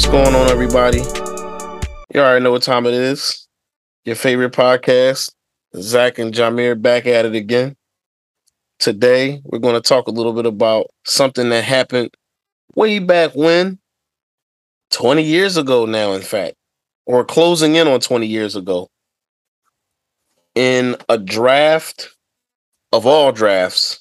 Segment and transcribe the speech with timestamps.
[0.00, 1.00] What's going on, everybody?
[2.14, 3.46] You already know what time it is.
[4.06, 5.30] Your favorite podcast,
[5.76, 7.76] Zach and Jahmir back at it again.
[8.78, 12.14] Today, we're going to talk a little bit about something that happened
[12.74, 13.78] way back when,
[14.90, 16.54] 20 years ago now, in fact,
[17.04, 18.88] or closing in on 20 years ago.
[20.54, 22.16] In a draft
[22.90, 24.00] of all drafts,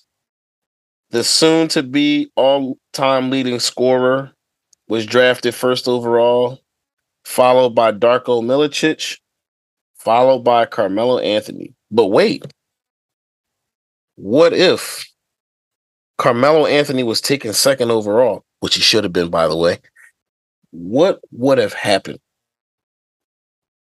[1.10, 4.34] the soon to be all time leading scorer
[4.90, 6.60] was drafted first overall,
[7.24, 9.20] followed by Darko Milicic,
[9.96, 11.76] followed by Carmelo Anthony.
[11.92, 12.46] But wait,
[14.16, 15.08] what if
[16.18, 19.78] Carmelo Anthony was taken second overall, which he should have been, by the way?
[20.72, 22.20] What would have happened?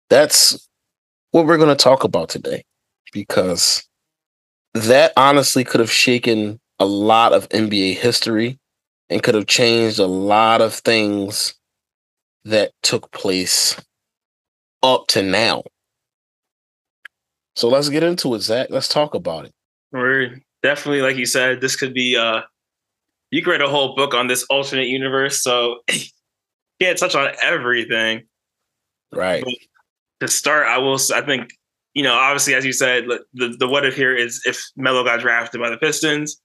[0.09, 0.69] That's
[1.31, 2.63] what we're going to talk about today
[3.11, 3.83] because
[4.75, 8.59] that honestly could have shaken a lot of NBA history
[9.09, 11.53] and could have changed a lot of things
[12.45, 13.79] that took place
[14.81, 15.63] up to now.
[17.55, 18.67] So let's get into it, Zach.
[18.69, 19.53] Let's talk about it.
[19.91, 22.41] We're definitely, like you said, this could be uh
[23.31, 25.41] you could write a whole book on this alternate universe.
[25.41, 25.79] So
[26.81, 28.23] can't touch on everything.
[29.11, 29.43] Right.
[29.43, 29.53] But
[30.21, 31.51] to start, I will I think,
[31.93, 35.19] you know, obviously as you said, the, the what if here is if Melo got
[35.19, 36.39] drafted by the Pistons.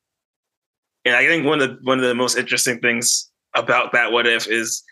[1.09, 4.27] And I think one of the one of the most interesting things about that what
[4.27, 4.83] if is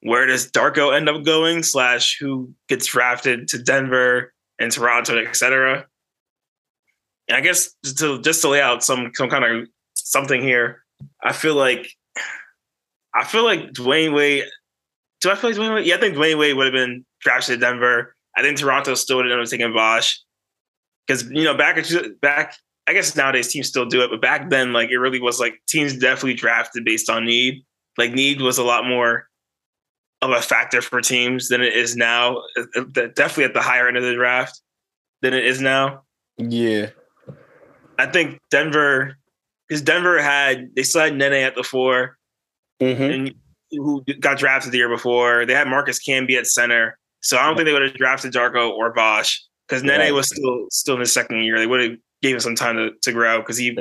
[0.00, 5.84] where does Darko end up going, slash who gets drafted to Denver and Toronto, etc.
[7.28, 10.82] And I guess just to just to lay out some some kind of something here,
[11.22, 11.90] I feel like
[13.14, 14.44] I feel like Dwyane Wade.
[15.20, 15.86] Do I feel like Dwyane Wade?
[15.86, 18.16] Yeah, I think Dwyane Wade would have been drafted to Denver.
[18.34, 20.22] I think Toronto still would have taking Bosh
[21.06, 21.84] because you know back
[22.22, 22.56] back
[22.88, 25.60] I guess nowadays teams still do it, but back then, like it really was like
[25.68, 27.64] teams definitely drafted based on need.
[27.98, 29.26] Like need was a lot more
[30.22, 32.42] of a factor for teams than it is now.
[32.56, 34.60] Uh, uh, definitely at the higher end of the draft
[35.22, 36.02] than it is now.
[36.38, 36.90] Yeah,
[37.98, 39.16] I think Denver,
[39.68, 42.16] because Denver had they still had Nene at the 4
[42.80, 43.02] mm-hmm.
[43.02, 43.34] and
[43.72, 45.44] who got drafted the year before.
[45.44, 48.70] They had Marcus Camby at center, so I don't think they would have drafted Darko
[48.70, 50.14] or Bosh because Nene right.
[50.14, 51.58] was still still in his second year.
[51.58, 53.76] They would have gave him some time to, to grow because he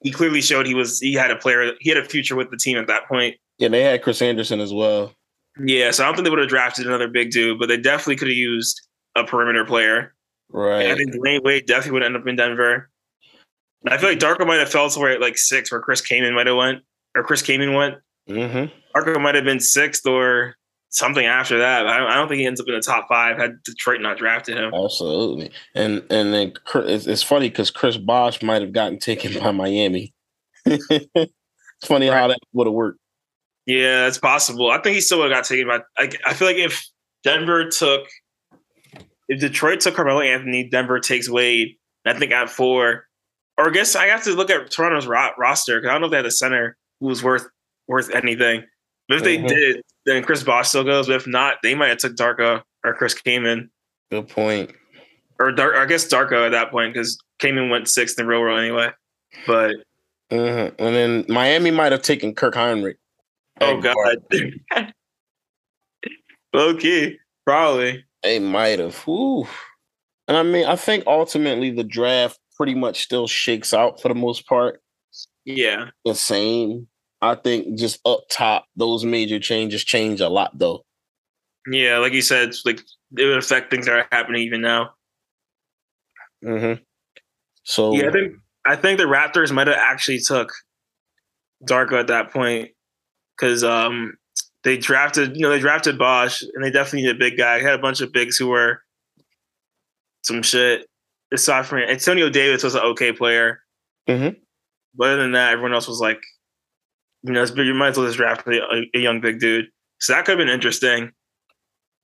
[0.00, 2.56] he clearly showed he was he had a player he had a future with the
[2.56, 3.36] team at that point.
[3.58, 5.12] Yeah, they had Chris Andersen as well.
[5.58, 8.16] Yeah, so I don't think they would have drafted another big dude, but they definitely
[8.16, 8.80] could have used
[9.16, 10.14] a perimeter player.
[10.50, 10.82] Right.
[10.82, 12.90] And I think Dwyane Wade definitely would end up in Denver.
[13.84, 16.34] And I feel like Darko might have fell somewhere at like six, where Chris Kaman
[16.34, 16.82] might have went,
[17.14, 17.96] or Chris Kaman went.
[18.28, 18.72] Mm-hmm.
[18.96, 20.54] Darko might have been sixth or
[20.90, 21.86] something after that.
[21.86, 24.72] I don't think he ends up in the top five had Detroit not drafted him.
[24.74, 29.50] Absolutely, and and then it's, it's funny because Chris Bosh might have gotten taken by
[29.50, 30.14] Miami.
[30.64, 31.34] it's
[31.84, 32.18] funny right.
[32.18, 32.98] how that would have worked.
[33.66, 34.70] Yeah, it's possible.
[34.70, 35.80] I think he still would have got taken by.
[35.98, 36.86] I, I feel like if
[37.22, 38.08] Denver took,
[39.28, 41.76] if Detroit took Carmelo Anthony, Denver takes Wade.
[42.06, 43.04] I think at four,
[43.58, 46.06] or I guess I have to look at Toronto's ro- roster because I don't know
[46.06, 47.46] if they had a center who was worth
[47.86, 48.64] worth anything.
[49.08, 49.46] But if they mm-hmm.
[49.46, 51.06] did, then Chris Bosh still goes.
[51.06, 53.70] But if not, they might have took Darko or Chris Kaman.
[54.10, 54.72] Good point.
[55.38, 58.58] Or, Dar- I guess Darko at that point because Kaman went sixth in real world
[58.58, 58.90] anyway.
[59.46, 59.76] But
[60.32, 60.82] mm-hmm.
[60.82, 62.96] and then Miami might have taken Kirk Hinrich.
[63.60, 64.16] Oh God.
[66.54, 68.04] okay, probably.
[68.22, 69.06] They might have.
[69.06, 69.46] Ooh.
[70.26, 74.14] And I mean, I think ultimately the draft pretty much still shakes out for the
[74.14, 74.80] most part.
[75.44, 75.90] Yeah.
[76.04, 76.88] The same.
[77.20, 80.84] I think just up top, those major changes change a lot, though.
[81.66, 82.80] Yeah, like you said, like
[83.16, 84.90] it would affect things that are happening even now.
[86.44, 86.82] Mm-hmm.
[87.64, 88.32] So yeah, I think
[88.64, 90.52] I think the Raptors might have actually took
[91.68, 92.70] Darko at that point
[93.36, 94.16] because um
[94.64, 97.58] they drafted you know they drafted Bosh and they definitely needed a big guy.
[97.58, 98.82] They had a bunch of bigs who were
[100.22, 100.86] some shit.
[101.30, 103.60] Aside from Antonio Davis was an okay player,
[104.08, 104.38] mm-hmm.
[104.94, 106.20] but other than that, everyone else was like
[107.22, 109.66] you know, you might as well just draft a, a young big dude.
[110.00, 111.12] So that could have been interesting.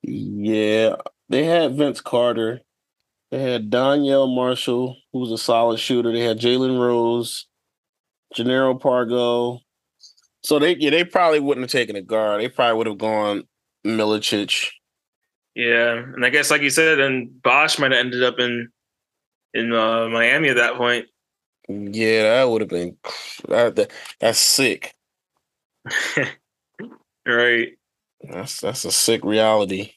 [0.02, 0.96] Yeah,
[1.28, 2.60] they had Vince Carter.
[3.30, 6.12] They had Donyell Marshall, who was a solid shooter.
[6.12, 7.46] They had Jalen Rose,
[8.36, 9.60] Jannero Pargo.
[10.42, 12.40] So they yeah, they probably wouldn't have taken a guard.
[12.40, 13.44] They probably would have gone
[13.86, 14.70] Milicic.
[15.54, 18.68] Yeah, and I guess like you said, then Bosh might have ended up in
[19.54, 21.06] in uh, Miami at that point.
[21.68, 22.96] Yeah, that would have been
[23.48, 23.90] that, that,
[24.20, 24.94] that's sick.
[27.26, 27.68] right.
[28.22, 29.92] That's that's a sick reality.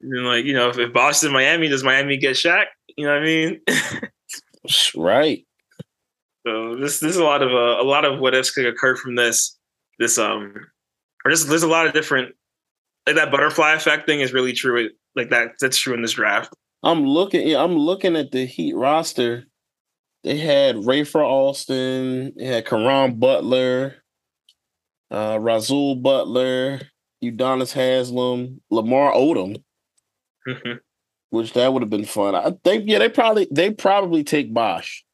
[0.00, 2.66] And like, you know, if, if Boston, Miami, does Miami get Shaq?
[2.96, 3.60] You know what I mean?
[4.96, 5.46] right.
[6.46, 8.96] So this this is a lot of uh, a lot of what ifs could occur
[8.96, 9.58] from this
[9.98, 10.54] this um
[11.24, 12.34] or just there's a lot of different
[13.06, 14.90] like that butterfly effect thing is really true.
[15.16, 16.54] Like that that's true in this draft.
[16.82, 17.48] I'm looking.
[17.48, 19.44] Yeah, I'm looking at the Heat roster.
[20.22, 22.32] They had Rafer Alston.
[22.36, 23.96] They had Caron Butler,
[25.14, 26.80] uh, Rasual Butler,
[27.22, 29.62] Udonis Haslem, Lamar Odom.
[30.46, 30.80] Mhm.
[31.30, 32.34] which that would have been fun.
[32.34, 35.04] I think yeah, they probably they probably take Bosh.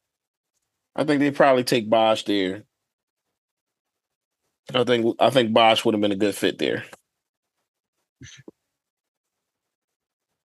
[0.95, 2.63] I think they probably take Bosh there.
[4.73, 6.83] I think I think Bosh would have been a good fit there.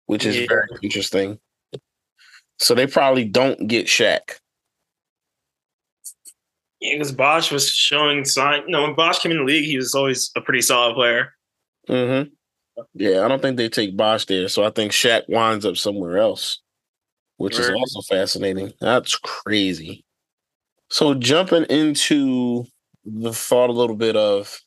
[0.06, 0.46] Which is Yeah.
[0.48, 1.40] very interesting.
[2.60, 4.40] So they probably don't get Shaq.
[6.86, 8.62] Yeah, because Bosh was showing sign.
[8.64, 11.34] You know, when Bosh came in the league, he was always a pretty solid player.
[11.90, 12.30] Mm-hmm.
[12.94, 14.48] Yeah, I don't think they take Bosh there.
[14.50, 16.60] So I think Shaq winds up somewhere else,
[17.38, 18.74] which is also fascinating.
[18.80, 20.06] That's crazy.
[20.90, 22.66] So jumping into
[23.04, 24.60] the thought a little bit of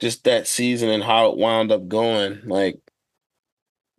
[0.00, 2.80] just that season and how it wound up going, like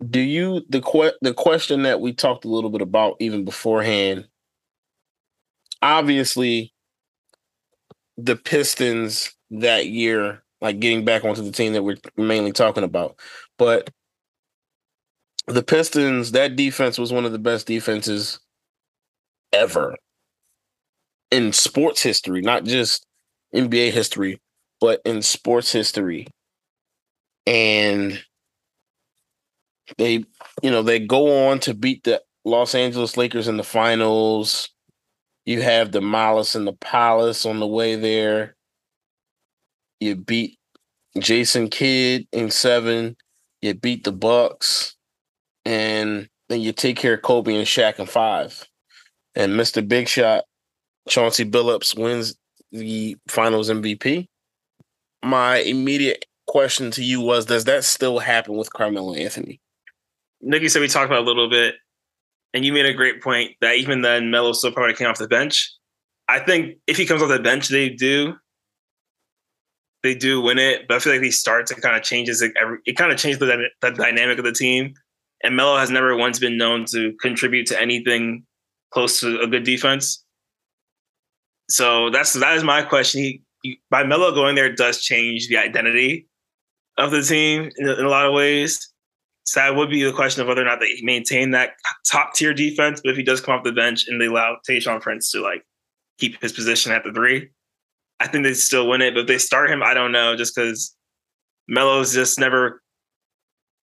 [0.09, 4.27] do you the que- the question that we talked a little bit about even beforehand
[5.81, 6.72] obviously
[8.17, 13.19] the Pistons that year, like getting back onto the team that we're mainly talking about.
[13.57, 13.89] But
[15.47, 18.39] the Pistons, that defense was one of the best defenses
[19.51, 19.95] ever
[21.31, 23.05] in sports history, not just
[23.53, 24.39] NBA history,
[24.79, 26.27] but in sports history.
[27.45, 28.23] And
[29.97, 30.25] they,
[30.61, 34.69] you know, they go on to beat the Los Angeles Lakers in the finals.
[35.45, 38.55] You have the Malice and the Palace on the way there.
[39.99, 40.57] You beat
[41.19, 43.17] Jason Kidd in seven.
[43.61, 44.95] You beat the Bucks,
[45.63, 48.67] and then you take care of Kobe and Shaq in five.
[49.35, 49.85] And Mr.
[49.85, 50.43] Big Shot,
[51.07, 52.35] Chauncey Billups wins
[52.71, 54.27] the Finals MVP.
[55.23, 59.61] My immediate question to you was: Does that still happen with Carmelo Anthony?
[60.41, 61.75] Nicky said we talked about a little bit,
[62.53, 65.27] and you made a great point that even then Melo still probably came off the
[65.27, 65.71] bench.
[66.27, 68.35] I think if he comes off the bench, they do.
[70.03, 72.51] They do win it, but I feel like he starts it kind of changes it.
[72.59, 74.93] Every, it kind of changed the, the dynamic of the team.
[75.43, 78.45] And Melo has never once been known to contribute to anything
[78.91, 80.23] close to a good defense.
[81.69, 83.21] So that's that is my question.
[83.21, 86.27] He, he by Melo going there does change the identity
[86.97, 88.92] of the team in, in a lot of ways.
[89.45, 91.71] So that would be the question of whether or not they maintain that
[92.09, 93.01] top tier defense.
[93.03, 95.65] But if he does come off the bench and they allow Tayshaun Prince to like
[96.17, 97.49] keep his position at the three,
[98.19, 99.13] I think they still win it.
[99.13, 100.95] But if they start him, I don't know, just because
[101.67, 102.81] Melo's just never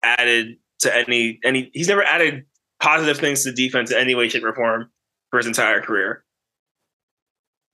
[0.03, 1.71] added to any any.
[1.75, 2.45] He's never added
[2.81, 4.91] positive things to defense in any way, shape, or form
[5.31, 6.25] for his entire career.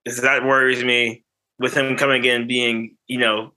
[0.06, 1.24] Is that worries me
[1.58, 3.52] with him coming in being, you know,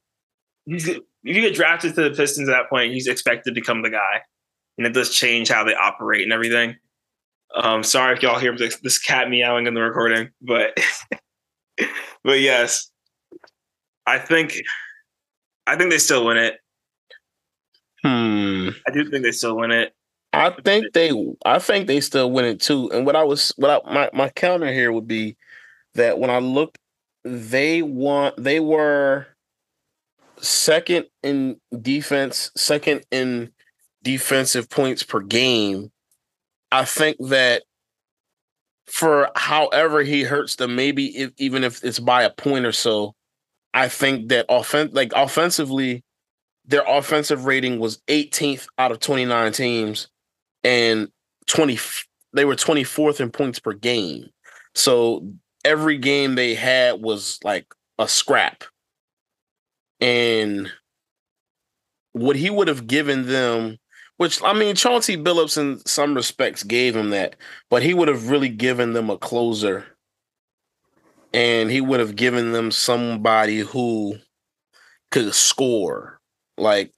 [0.66, 0.90] he's
[1.28, 3.90] if you get drafted to the Pistons at that point, he's expected to become the
[3.90, 4.22] guy,
[4.78, 6.78] and it does change how they operate and everything.
[7.56, 10.78] Um, sorry if y'all hear this, this cat meowing in the recording, but
[12.24, 12.90] but yes,
[14.06, 14.62] I think
[15.66, 16.60] I think they still win it.
[18.04, 18.70] Hmm.
[18.88, 19.94] I do think they still win it.
[20.34, 21.12] I think they
[21.46, 22.90] I think they still win it too.
[22.92, 25.36] And what I was what I, my my counter here would be
[25.96, 26.78] that when I looked,
[27.26, 29.28] they want they were
[30.40, 33.52] second in defense, second in
[34.04, 35.92] defensive points per game.
[36.72, 37.64] I think that
[38.86, 43.16] for however he hurts them, maybe if, even if it's by a point or so,
[43.74, 46.04] I think that offen- like offensively,
[46.66, 50.08] their offensive rating was 18th out of 29 teams
[50.64, 51.10] and
[51.48, 51.78] 20
[52.34, 54.30] they were 24th in points per game.
[54.76, 55.28] So
[55.66, 57.66] every game they had was like
[57.98, 58.64] a scrap.
[60.00, 60.72] And
[62.14, 63.78] what he would have given them,
[64.18, 67.36] which I mean, Chauncey Billups in some respects gave him that,
[67.70, 69.86] but he would have really given them a closer.
[71.34, 74.18] And he would have given them somebody who
[75.12, 76.20] could score.
[76.58, 76.92] Like,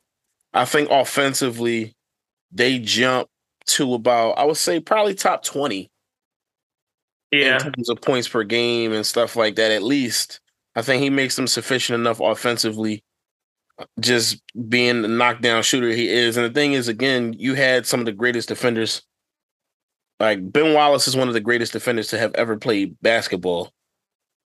[0.53, 1.95] I think offensively,
[2.51, 3.27] they jump
[3.67, 5.91] to about, I would say, probably top 20
[7.31, 9.71] Yeah, in terms of points per game and stuff like that.
[9.71, 10.39] At least
[10.79, 13.03] I think he makes them sufficient enough offensively,
[13.99, 16.37] just being the knockdown shooter he is.
[16.37, 19.01] And the thing is, again, you had some of the greatest defenders.
[20.21, 23.73] Like Ben Wallace is one of the greatest defenders to have ever played basketball.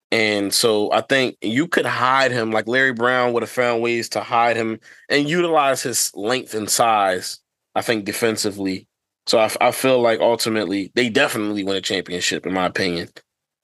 [0.10, 4.08] And so I think you could hide him, like Larry Brown would have found ways
[4.10, 7.40] to hide him and utilize his length and size,
[7.76, 8.88] I think, defensively.
[9.28, 13.10] So I, I feel like ultimately they definitely win a championship, in my opinion.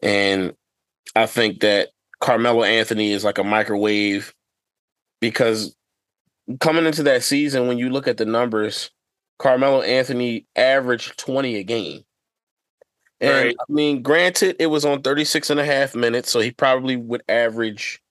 [0.01, 0.53] And
[1.15, 4.33] I think that Carmelo Anthony is like a microwave
[5.21, 5.75] because
[6.59, 8.91] coming into that season, when you look at the numbers,
[9.39, 12.03] Carmelo Anthony averaged 20 a game.
[13.19, 13.55] And right.
[13.59, 17.23] I mean, granted, it was on 36 and a half minutes, so he probably would
[17.27, 18.01] average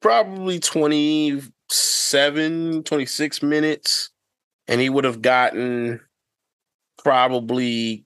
[0.00, 4.10] probably 27, 26 minutes,
[4.68, 6.00] and he would have gotten
[7.02, 8.04] probably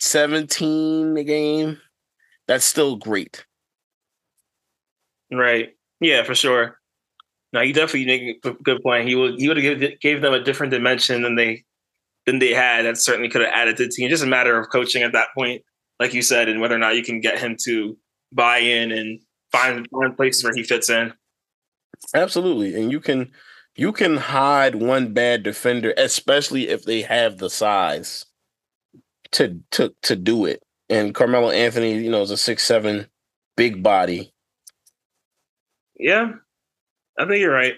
[0.00, 1.80] 17 a game.
[2.48, 3.45] That's still great.
[5.32, 5.70] Right.
[6.00, 6.78] Yeah, for sure.
[7.52, 9.08] No, he definitely make a good point.
[9.08, 11.64] He would he would have gave, gave them a different dimension than they
[12.26, 12.84] than they had.
[12.84, 14.10] That certainly could have added to the team.
[14.10, 15.62] Just a matter of coaching at that point,
[15.98, 17.96] like you said, and whether or not you can get him to
[18.32, 19.20] buy in and
[19.52, 21.12] find find places where he fits in.
[22.14, 23.30] Absolutely, and you can
[23.74, 28.26] you can hide one bad defender, especially if they have the size
[29.32, 30.62] to to to do it.
[30.88, 33.06] And Carmelo Anthony, you know, is a six seven
[33.56, 34.32] big body.
[35.98, 36.32] Yeah,
[37.18, 37.74] I think you're right.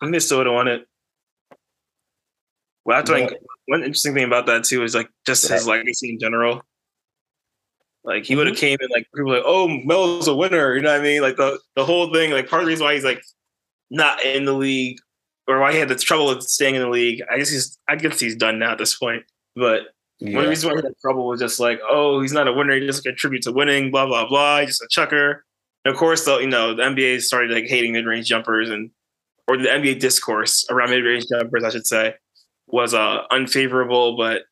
[0.00, 0.86] I think they still would have won it.
[2.84, 3.32] Well, I think
[3.66, 6.62] one interesting thing about that too is like just his legacy in general.
[8.04, 8.60] Like he would have mm-hmm.
[8.60, 10.74] came in like people like, oh, Melo's a winner.
[10.74, 11.22] You know what I mean?
[11.22, 12.32] Like the the whole thing.
[12.32, 13.22] Like part of the reason why he's like
[13.90, 14.98] not in the league
[15.46, 17.22] or why he had the trouble with staying in the league.
[17.30, 19.22] I guess he's I guess he's done now at this point.
[19.54, 19.82] But
[20.18, 20.34] yeah.
[20.34, 22.52] one of the reasons why he had trouble was just like, oh, he's not a
[22.52, 22.74] winner.
[22.74, 23.92] He doesn't contribute to winning.
[23.92, 24.60] Blah blah blah.
[24.60, 25.44] He's just a chucker.
[25.84, 28.90] And of course, though, you know, the NBA started like hating mid range jumpers and
[29.48, 32.14] or the NBA discourse around mid range jumpers, I should say,
[32.68, 34.16] was uh unfavorable.
[34.16, 34.42] But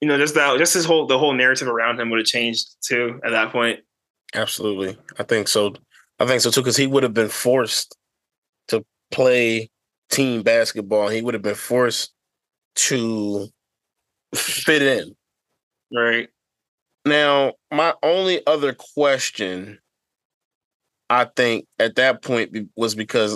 [0.00, 2.76] you know, just that, just his whole the whole narrative around him would have changed
[2.82, 3.80] too at that point.
[4.34, 5.74] Absolutely, I think so.
[6.18, 7.96] I think so too, because he would have been forced
[8.68, 9.70] to play
[10.10, 11.08] team basketball.
[11.08, 12.12] He would have been forced
[12.76, 13.48] to
[14.34, 15.14] fit in.
[15.92, 16.28] Right.
[17.04, 19.79] Now, my only other question
[21.10, 23.34] I think at that point was because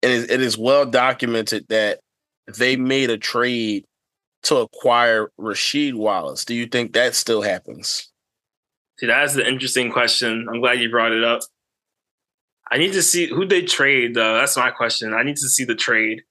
[0.00, 2.00] it is, it is well documented that
[2.58, 3.84] they made a trade
[4.44, 6.46] to acquire Rasheed Wallace.
[6.46, 8.10] Do you think that still happens?
[8.98, 10.48] See, that's the interesting question.
[10.48, 11.42] I'm glad you brought it up.
[12.70, 14.34] I need to see who they trade, though.
[14.34, 15.12] That's my question.
[15.12, 16.22] I need to see the trade.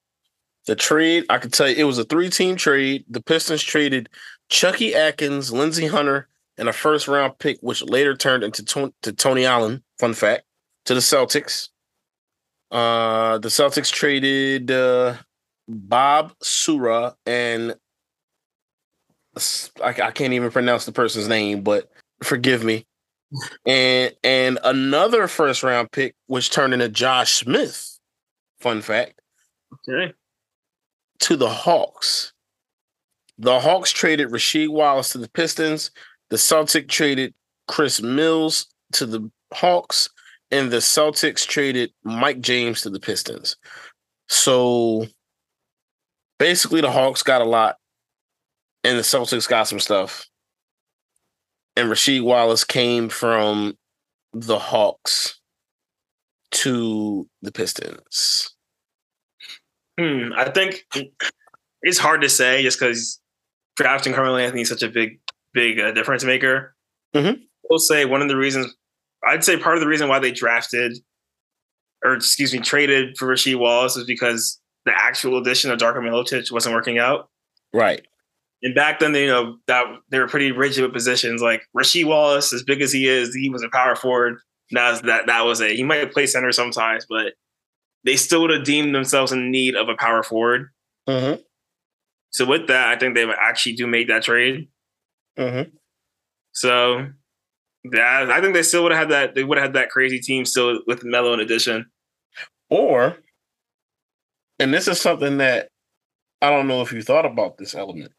[0.66, 3.06] The trade, I can tell you, it was a three team trade.
[3.08, 4.10] The Pistons traded
[4.50, 9.46] Chucky Atkins, Lindsey Hunter, and a first round pick, which later turned into to Tony
[9.46, 9.84] Allen.
[10.00, 10.44] Fun fact
[10.86, 11.70] to the Celtics.
[12.70, 15.16] Uh, the Celtics traded uh,
[15.68, 17.76] Bob Sura and
[19.84, 21.90] I, I can't even pronounce the person's name, but
[22.24, 22.86] forgive me.
[23.66, 27.98] And and another first round pick, which turned into Josh Smith.
[28.60, 29.22] Fun fact.
[29.90, 30.14] Okay.
[31.20, 32.34] To the Hawks.
[33.38, 35.92] The Hawks traded Rasheed Wallace to the Pistons.
[36.30, 37.34] The Celtics traded
[37.68, 40.10] Chris Mills to the Hawks,
[40.52, 43.56] and the Celtics traded Mike James to the Pistons.
[44.28, 45.08] So
[46.40, 47.78] basically, the Hawks got a lot,
[48.84, 50.28] and the Celtics got some stuff.
[51.78, 53.78] And Rasheed Wallace came from
[54.34, 55.40] the Hawks
[56.52, 58.54] to the Pistons.
[59.98, 60.86] Hmm, I think
[61.82, 63.20] it's hard to say just because
[63.78, 65.20] drafting Carmelo Anthony is such a big,
[65.54, 66.76] big uh, difference maker.
[67.16, 67.42] Mm-hmm.
[67.70, 68.76] We'll say one of the reasons
[69.28, 70.98] I'd say part of the reason why they drafted
[72.04, 76.52] or excuse me, traded for Rasheed Wallace is because the actual addition of Darko Milicic
[76.52, 77.30] wasn't working out.
[77.74, 78.06] Right.
[78.64, 81.42] And back then, they, you know, that they were pretty rigid with positions.
[81.42, 84.38] Like Rasheed Wallace, as big as he is, he was a power forward.
[84.72, 85.76] Now that that was it.
[85.76, 87.34] He might play center sometimes, but
[88.04, 90.70] they still would have deemed themselves in need of a power forward.
[91.08, 91.42] Mm-hmm.
[92.30, 94.70] So with that, I think they actually do make that trade.
[95.38, 95.76] Mm-hmm.
[96.54, 97.08] So
[97.84, 99.36] yeah, I think they still would have had that.
[99.36, 101.88] They would have had that crazy team still with Melo in addition.
[102.70, 103.18] Or,
[104.60, 105.70] and this is something that
[106.42, 108.12] I don't know if you thought about this element.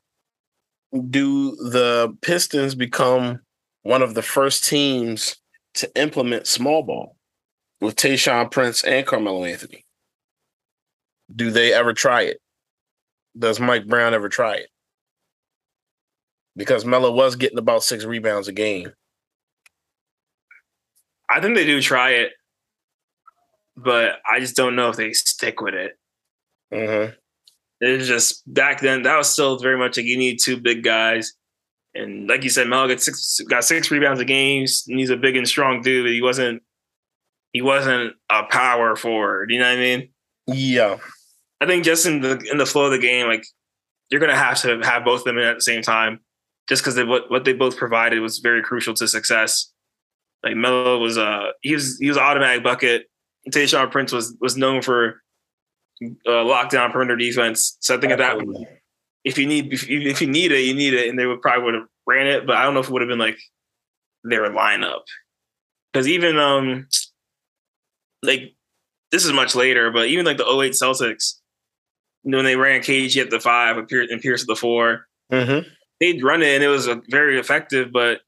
[1.11, 3.41] Do the Pistons become
[3.83, 5.37] one of the first teams
[5.75, 7.17] to implement small ball
[7.81, 9.85] with Tayshaun Prince and Carmelo Anthony?
[11.35, 12.39] Do they ever try it?
[13.39, 14.69] Does Mike Brown ever try it?
[16.55, 18.93] Because Melo was getting about six rebounds a game
[21.33, 22.33] I think they do try it,
[23.77, 25.99] but I just don't know if they stick with it.
[26.73, 27.15] Mm-hmm.
[27.81, 31.33] It's just back then that was still very much like you need two big guys,
[31.95, 34.67] and like you said, Mel got six got six rebounds a game.
[34.87, 36.63] He's a big and strong dude, but he wasn't
[37.53, 39.51] he wasn't a power forward.
[39.51, 40.09] You know what I mean?
[40.47, 40.99] Yeah.
[41.61, 43.45] I think just in the in the flow of the game, like
[44.11, 46.21] you're gonna have to have both of them in at the same time,
[46.69, 49.72] just because what what they both provided was very crucial to success.
[50.45, 53.07] Like Melo was uh he was he was automatic bucket.
[53.51, 55.23] Tayshaun Prince was was known for
[56.03, 57.77] uh, lockdown perimeter defense.
[57.81, 58.67] So I think at that Absolutely.
[59.25, 61.41] if you need if you, if you need it, you need it, and they would
[61.43, 62.47] probably would have ran it.
[62.47, 63.39] But I don't know if it would have been like
[64.25, 65.03] their lineup
[65.93, 66.89] because even um
[68.23, 68.55] like
[69.11, 71.35] this is much later, but even like the 08 Celtics
[72.23, 75.67] when they ran KG at the five and Pierce, at the four, Mm-hmm.
[75.99, 78.21] they'd run it and it was uh, very effective, but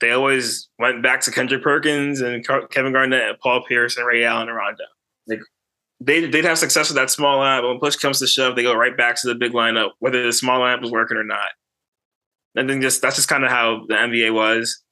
[0.00, 4.24] they always went back to Kendrick Perkins and Kevin Garnett and Paul Pierce and Ray
[4.24, 4.84] Allen and Rondo.
[5.26, 5.40] Like
[6.00, 8.62] they they'd have success with that small lineup, but when push comes to shove, they
[8.62, 11.48] go right back to the big lineup, whether the small lineup was working or not.
[12.56, 14.82] And then just that's just kind of how the NBA was.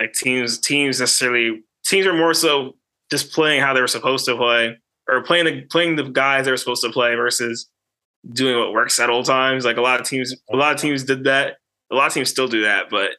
[0.00, 2.76] Like teams teams necessarily teams are more so
[3.10, 4.78] just playing how they were supposed to play
[5.08, 7.68] or playing the playing the guys they were supposed to play versus
[8.32, 9.64] doing what works at all times.
[9.64, 11.56] Like a lot of teams, a lot of teams did that.
[11.90, 13.10] A lot of teams still do that, but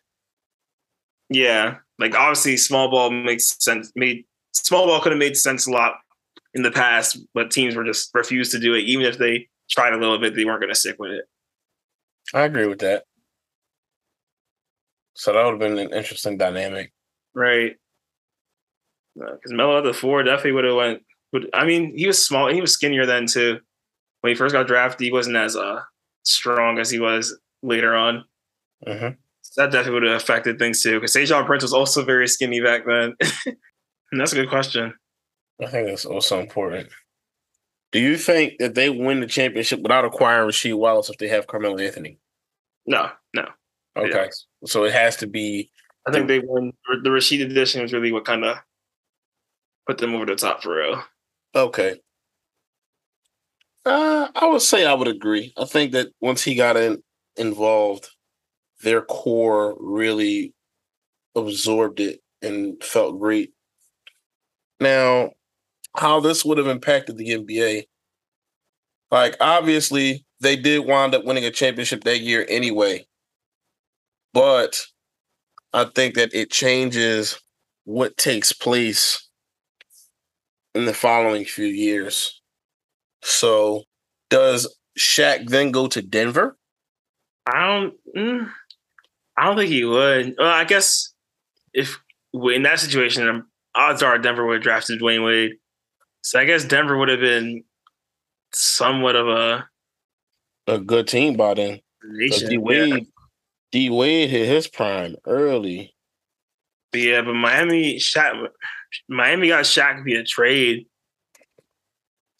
[1.31, 3.91] yeah, like obviously small ball makes sense.
[3.95, 5.93] Made small ball could have made sense a lot
[6.53, 8.81] in the past, but teams were just refused to do it.
[8.81, 11.25] Even if they tried a little bit, they weren't going to stick with it.
[12.33, 13.05] I agree with that.
[15.13, 16.91] So that would have been an interesting dynamic.
[17.33, 17.75] Right.
[19.15, 21.03] Because Melo at the four definitely would have went.
[21.31, 22.47] Would I mean he was small.
[22.47, 23.59] He was skinnier then too.
[24.19, 25.81] When he first got drafted, he wasn't as uh
[26.23, 28.25] strong as he was later on.
[28.85, 29.15] Mm-hmm.
[29.57, 30.99] That definitely would have affected things too.
[30.99, 33.15] Because Tayshaun Prince was also very skinny back then.
[33.45, 33.57] and
[34.19, 34.93] that's a good question.
[35.61, 36.89] I think that's also important.
[37.91, 41.47] Do you think that they win the championship without acquiring Rasheed Wallace if they have
[41.47, 42.17] Carmelo Anthony?
[42.85, 43.45] No, no.
[43.97, 44.29] Okay,
[44.65, 45.69] so it has to be.
[46.07, 46.71] I think they won.
[47.03, 48.57] The Rasheed edition was really what kind of
[49.85, 51.03] put them over the top for real.
[51.53, 51.99] Okay.
[53.85, 55.53] Uh, I would say I would agree.
[55.57, 57.03] I think that once he got in
[57.35, 58.09] involved,
[58.81, 60.53] their core really
[61.35, 63.53] absorbed it and felt great.
[64.79, 65.31] Now,
[65.95, 67.85] how this would have impacted the NBA,
[69.11, 73.05] like obviously they did wind up winning a championship that year anyway,
[74.33, 74.85] but
[75.73, 77.39] I think that it changes
[77.85, 79.29] what takes place
[80.73, 82.41] in the following few years.
[83.21, 83.83] So,
[84.29, 86.57] does Shaq then go to Denver?
[87.45, 87.93] I don't.
[88.15, 88.51] Mm,
[89.41, 90.35] I don't think he would.
[90.37, 91.15] Well, I guess
[91.73, 91.97] if
[92.31, 95.53] in that situation, um, odds are Denver would have drafted Dwyane Wade.
[96.21, 97.63] So I guess Denver would have been
[98.53, 99.67] somewhat of a
[100.67, 101.79] A good team by then.
[102.19, 102.57] D Yeah.
[102.59, 103.07] Wade,
[103.71, 105.95] D Wade hit his prime early.
[106.91, 108.35] But yeah, but Miami shot.
[109.09, 110.85] Miami got Shaq via trade.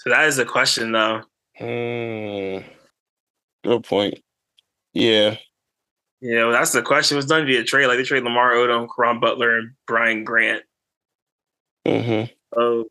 [0.01, 1.23] So that is the question, though.
[1.57, 2.59] Hmm.
[3.63, 4.19] Good point.
[4.93, 5.37] Yeah.
[6.21, 7.15] You know, that's the question.
[7.15, 7.87] It was done via trade.
[7.87, 10.63] Like they trade Lamar Odom, Caron Butler, and Brian Grant.
[11.85, 12.23] hmm
[12.55, 12.85] Oh,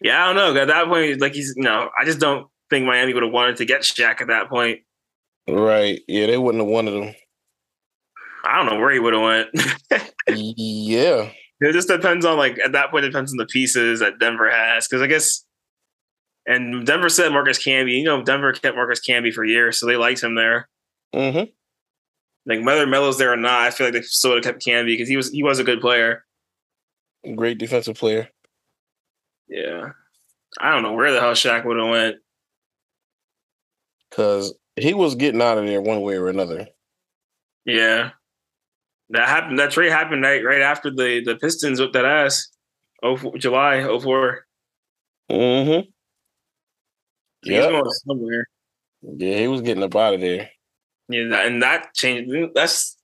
[0.00, 0.60] yeah, I don't know.
[0.60, 3.64] At that point, like he's no, I just don't think Miami would have wanted to
[3.64, 4.80] get Shaq at that point.
[5.48, 6.00] Right.
[6.06, 7.14] Yeah, they wouldn't have wanted him.
[8.44, 9.48] I don't know where he would have went.
[10.28, 11.30] yeah.
[11.60, 14.50] it just depends on like at that point it depends on the pieces that Denver
[14.50, 15.44] has because I guess
[16.46, 17.98] and Denver said Marcus Camby.
[17.98, 20.68] You know, Denver kept Marcus Camby for years, so they liked him there.
[21.14, 21.44] hmm
[22.46, 24.86] Like whether Melo's there or not, I feel like they still would have kept Camby
[24.86, 26.24] because he was he was a good player.
[27.34, 28.28] Great defensive player.
[29.48, 29.90] Yeah,
[30.60, 32.16] I don't know where the hell Shaq would have went.
[34.12, 36.68] Cause he was getting out of there one way or another.
[37.64, 38.10] Yeah,
[39.10, 39.58] that happened.
[39.58, 42.48] That trade happened right right after the the Pistons whipped that ass.
[43.02, 44.46] Oh, July 04.
[45.30, 45.88] Mm-hmm.
[47.42, 47.68] He's Yeah.
[47.70, 48.46] going somewhere.
[49.02, 50.50] Yeah, he was getting up out of there.
[51.08, 52.32] Yeah, and that changed.
[52.54, 52.96] That's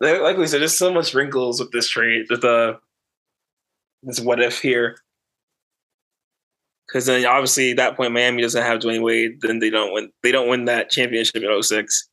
[0.00, 0.60] like like we said.
[0.60, 2.26] There's so much wrinkles with this trade.
[2.28, 2.78] With the
[4.02, 4.98] this what if here,
[6.86, 9.40] because then obviously at that point Miami doesn't have Dwyane Wade.
[9.40, 10.10] Then they don't win.
[10.22, 12.08] They don't win that championship in 06.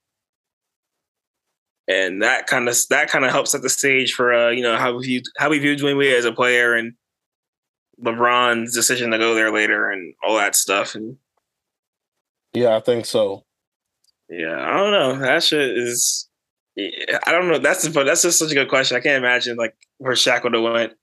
[1.87, 4.77] And that kind of that kind of helps set the stage for uh, you know
[4.77, 6.93] how we view how we view Dwyane Wade as a player and
[8.01, 10.95] LeBron's decision to go there later and all that stuff.
[10.95, 11.17] And
[12.53, 13.43] Yeah, I think so.
[14.35, 15.19] Yeah, I don't know.
[15.19, 16.27] That shit is.
[16.77, 17.59] I don't know.
[17.59, 18.97] That's but that's just such a good question.
[18.97, 20.93] I can't imagine like where Shaq would have went.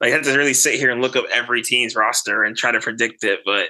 [0.00, 2.72] Like, I have to really sit here and look up every team's roster and try
[2.72, 3.40] to predict it.
[3.44, 3.68] But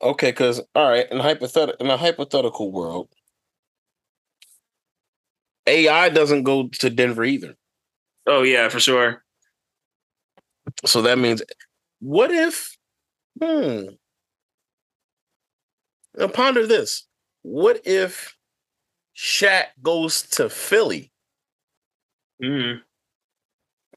[0.00, 3.08] Okay, because all right, in hypothetical in a hypothetical world,
[5.66, 7.56] AI doesn't go to Denver either.
[8.26, 9.24] oh yeah, for sure.
[10.84, 11.42] So that means,
[12.00, 12.76] what if?
[13.42, 13.86] Hmm.
[16.16, 17.06] Now ponder this.
[17.44, 18.36] What if
[19.14, 21.12] Shaq goes to Philly?
[22.42, 22.80] Mm.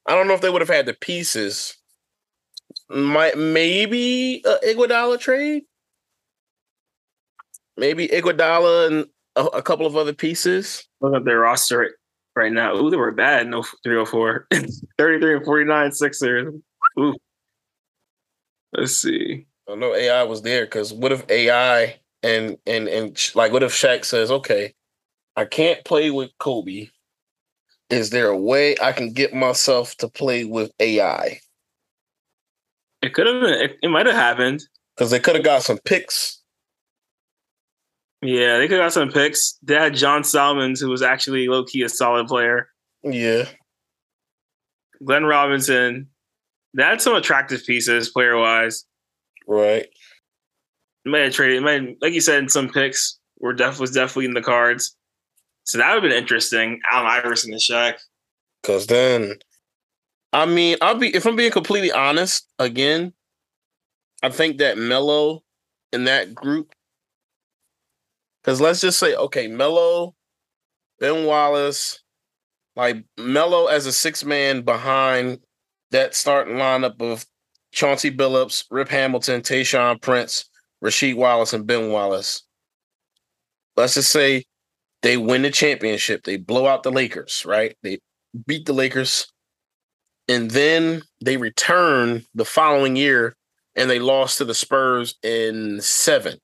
[0.06, 1.78] I don't know if they would have had the pieces
[2.90, 5.64] might maybe a Iguodala trade.
[7.78, 9.06] Maybe Iguodala and
[9.36, 10.88] a, a couple of other pieces.
[11.02, 11.98] Look at their roster
[12.36, 12.76] right now.
[12.76, 13.48] Ooh, they were bad.
[13.48, 14.48] No 304.
[14.98, 16.54] 33 and 49 Sixers.
[17.00, 17.16] Ooh.
[18.74, 19.46] Let's see.
[19.70, 23.72] I know AI was there because what if AI and and and like what if
[23.72, 24.74] Shaq says, okay,
[25.36, 26.90] I can't play with Kobe.
[27.90, 31.40] Is there a way I can get myself to play with AI?
[33.02, 33.54] It could have been.
[33.54, 34.64] It, it might have happened
[34.96, 36.42] because they could have got some picks.
[38.22, 39.58] Yeah, they could have got some picks.
[39.62, 42.70] They had John Salmons, who was actually low key a solid player.
[43.04, 43.46] Yeah.
[45.06, 46.10] Glenn Robinson.
[46.74, 48.86] They had some attractive pieces player wise.
[49.48, 49.88] Right.
[51.08, 51.64] Might have traded.
[51.64, 54.96] Might, like you said, some picks were def was definitely in the cards.
[55.64, 56.80] So that would have been interesting.
[56.92, 57.96] Allen Iverson and Shaq.
[58.62, 59.36] Because then
[60.34, 63.14] I mean, I'll be if I'm being completely honest, again,
[64.22, 65.44] I think that Melo
[65.94, 66.74] in that group,
[68.42, 70.16] because let's just say, okay, Melo,
[71.00, 72.04] Ben Wallace,
[72.76, 75.40] like Melo as a six man behind
[75.92, 77.26] that starting lineup of
[77.72, 80.50] Chauncey Billups, Rip Hamilton, Tayshaun Prince,
[80.84, 82.44] Rasheed Wallace, and Ben Wallace.
[83.76, 84.46] Let's just say
[85.02, 86.24] they win the championship.
[86.24, 87.76] They blow out the Lakers, right?
[87.84, 88.00] They
[88.46, 89.28] beat the Lakers
[90.28, 93.36] and then they return the following year
[93.76, 96.38] and they lost to the Spurs in 7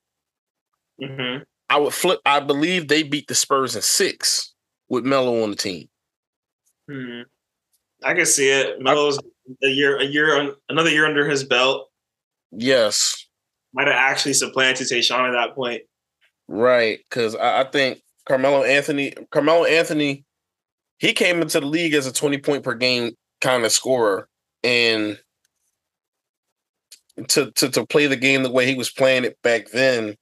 [1.01, 1.43] mm-hmm.
[1.69, 2.19] I would flip.
[2.25, 4.53] I believe they beat the Spurs in six
[4.89, 5.89] with Melo on the team.
[6.89, 7.21] Hmm.
[8.03, 8.79] I can see it.
[8.79, 9.17] Melo's
[9.63, 11.89] a year, a year, another year under his belt.
[12.51, 13.22] Yes,
[13.73, 15.81] might have actually supplanted Tayshaun at that point.
[16.47, 20.25] Right, because I, I think Carmelo Anthony, Carmelo Anthony,
[20.99, 24.27] he came into the league as a twenty point per game kind of scorer
[24.63, 25.19] and
[27.27, 30.15] to, to to play the game the way he was playing it back then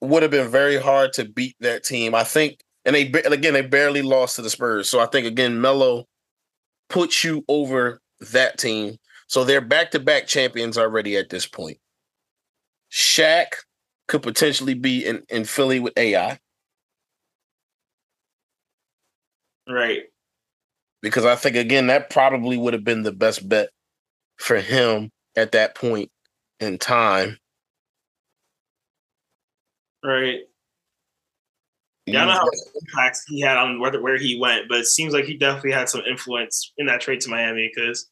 [0.00, 2.14] would have been very hard to beat that team.
[2.14, 5.60] I think, and they again they barely lost to the Spurs, so I think again
[5.60, 6.04] Melo
[6.88, 8.00] puts you over
[8.32, 8.96] that team.
[9.26, 11.78] So they're back to back champions already at this point.
[12.92, 13.46] Shaq
[14.08, 16.38] could potentially be in, in Philly with AI.
[19.68, 20.04] Right
[21.06, 23.70] because I think again that probably would have been the best bet
[24.38, 26.10] for him at that point
[26.58, 27.38] in time.
[30.04, 30.40] Right.
[32.06, 34.86] Yeah, I don't know how impacts he had on whether where he went, but it
[34.86, 38.08] seems like he definitely had some influence in that trade to Miami because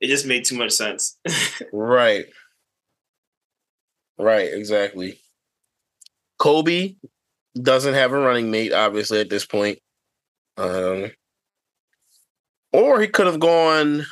[0.00, 1.18] it just made too much sense.
[1.72, 2.26] right.
[4.18, 5.18] Right, exactly.
[6.38, 6.96] Kobe
[7.60, 9.78] doesn't have a running mate, obviously, at this point.
[10.56, 11.10] Um,
[12.72, 14.04] or he could have gone.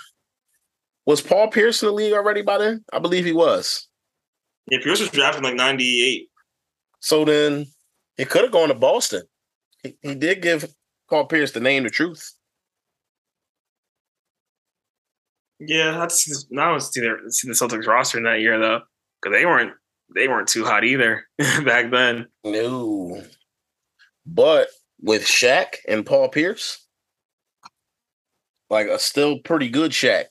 [1.07, 2.85] Was Paul Pierce in the league already by then?
[2.93, 3.87] I believe he was.
[4.71, 6.29] Yeah, Pierce was drafted in like 98.
[7.01, 7.67] So then
[8.17, 9.23] he could have gone to Boston.
[9.83, 10.75] He, he did give
[11.09, 12.35] Paul Pierce the name the truth.
[15.61, 16.33] Yeah, I see,
[17.01, 18.83] their, see the Celtics roster in that year though,
[19.21, 19.73] because they weren't
[20.15, 21.27] they weren't too hot either
[21.65, 22.27] back then.
[22.45, 23.23] No,
[24.27, 24.69] but
[25.01, 26.87] with Shaq and Paul Pierce,
[28.71, 30.27] like a still pretty good Shaq.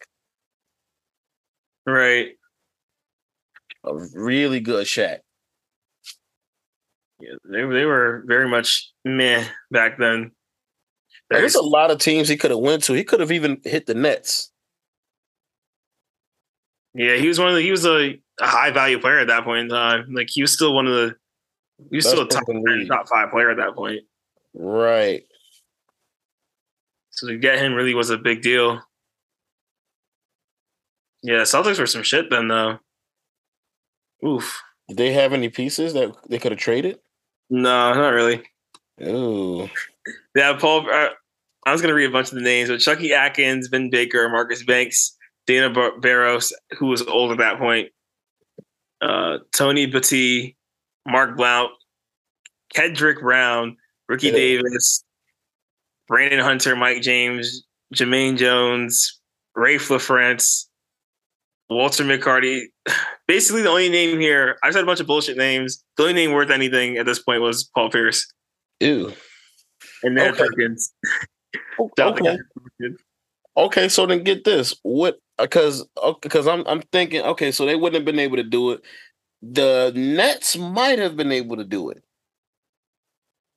[1.86, 2.30] Right.
[3.84, 5.20] A really good Shaq.
[7.20, 10.32] Yeah, they they were very much meh back then.
[11.30, 12.94] There's a lot of teams he could have went to.
[12.94, 14.52] He could have even hit the Nets.
[16.98, 19.44] Yeah, he was one of the he was a, a high value player at that
[19.44, 20.12] point in time.
[20.12, 21.16] Like he was still one of the
[21.92, 22.44] he was Best still a top
[22.88, 24.02] top five player at that point.
[24.56, 25.24] Right.
[27.12, 28.82] So to get him really was a big deal.
[31.22, 32.80] Yeah, Celtics were some shit then though.
[34.26, 34.60] Oof.
[34.88, 36.98] Did they have any pieces that they could have traded?
[37.52, 38.42] No, not really.
[39.04, 39.70] Ooh.
[40.36, 40.90] Yeah, Paul.
[40.90, 41.10] Uh,
[41.68, 44.64] I was gonna read a bunch of the names, but Chucky Atkins, Vin Baker, Marcus
[44.64, 45.17] Banks,
[45.48, 47.90] Dana Bar- Barros, who was old at that point,
[49.02, 50.56] uh, Tony Battie,
[51.08, 51.72] Mark Blount,
[52.76, 54.34] Kedrick Brown, Ricky yeah.
[54.34, 55.04] Davis,
[56.08, 57.64] Brandon Hunter, Mike James,
[57.96, 59.20] Jumaine Jones,
[59.58, 60.66] Raef LaFrentz,
[61.70, 62.64] Walter McCarty.
[63.28, 65.84] Basically, the only name here, I said a bunch of bullshit names.
[65.98, 68.26] The only name worth anything at this point was Paul Pierce.
[68.80, 69.14] Ew.
[70.04, 70.46] And then okay.
[70.46, 70.94] Perkins.
[72.00, 72.38] okay.
[73.58, 74.76] okay, so then get this.
[74.84, 75.88] What because
[76.22, 78.82] because I'm I'm thinking, okay, so they wouldn't have been able to do it.
[79.42, 82.04] The Nets might have been able to do it.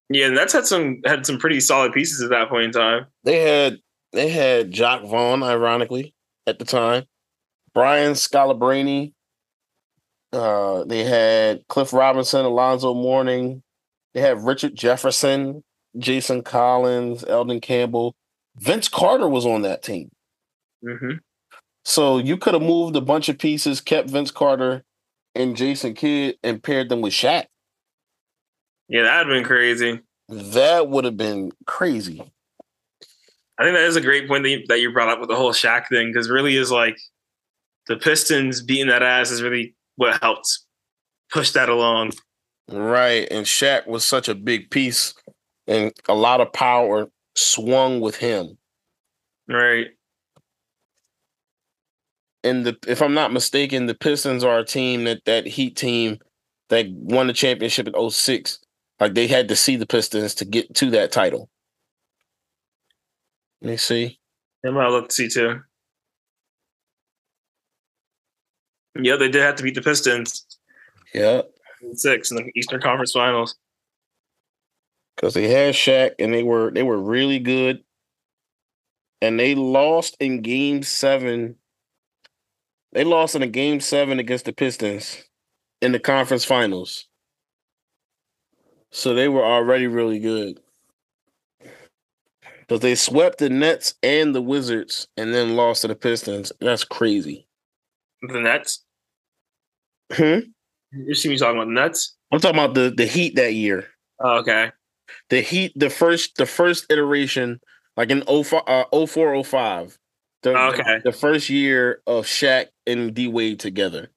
[0.09, 3.07] Yeah, and that's had some had some pretty solid pieces at that point in time.
[3.25, 3.79] They had
[4.13, 6.15] they had Jacque Vaughn, ironically,
[6.47, 7.05] at the time.
[7.75, 9.13] Brian Scalabrine.
[10.33, 13.63] Uh, they had Cliff Robinson, Alonzo Mourning.
[14.15, 15.65] They had Richard Jefferson,
[15.99, 18.15] Jason Collins, Elden Campbell.
[18.57, 20.11] Vince Carter was on that team.
[20.85, 21.19] Mm-hmm.
[21.91, 24.85] So you could have moved a bunch of pieces, kept Vince Carter
[25.35, 27.47] and Jason Kidd, and paired them with Shaq.
[28.89, 29.99] Yeah, that'd been crazy.
[30.29, 32.23] That would have been crazy.
[33.59, 35.35] I think that is a great point that you, that you brought up with the
[35.35, 36.97] whole Shaq thing because really is like
[37.89, 40.61] the Pistons beating that ass is really what helped
[41.33, 42.13] push that along.
[42.69, 45.13] Right, and Shaq was such a big piece,
[45.67, 48.59] and a lot of power swung with him.
[49.49, 49.89] Right.
[52.43, 56.19] And the if I'm not mistaken, the Pistons are a team that that Heat team
[56.71, 58.59] that won the championship in 06.
[58.99, 61.49] Like they had to see the Pistons to get to that title.
[63.61, 64.19] Let me see.
[64.65, 65.61] I'm gonna look to see too.
[68.99, 70.45] Yeah, they did have to beat the Pistons.
[71.15, 71.43] Yeah.
[71.95, 73.57] Six in the Eastern Conference Finals.
[75.17, 77.83] Because they had Shaq and they were they were really good.
[79.23, 81.57] And they lost in game seven.
[82.93, 85.23] They lost in a game seven against the Pistons
[85.81, 87.07] in the conference finals.
[88.91, 90.61] So they were already really good.
[92.61, 96.53] Because they swept the Nets and the Wizards and then lost to the Pistons.
[96.61, 97.47] That's crazy.
[98.23, 98.85] The Nets?
[100.13, 100.39] Hmm?
[100.93, 102.17] You see me talking about the Nets?
[102.33, 103.89] I'm talking about the, the Heat that year.
[104.21, 104.73] Oh, okay.
[105.31, 107.61] The Heat, the first the first iteration,
[107.97, 109.99] like in 04, uh, 04 05.
[110.43, 110.83] The, Okay.
[110.83, 112.67] The, the first year of Shaq
[112.99, 114.11] and D Wade together.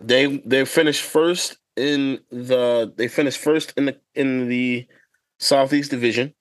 [0.00, 4.86] They they finished first in the they finished first in the in the
[5.38, 6.34] Southeast Division.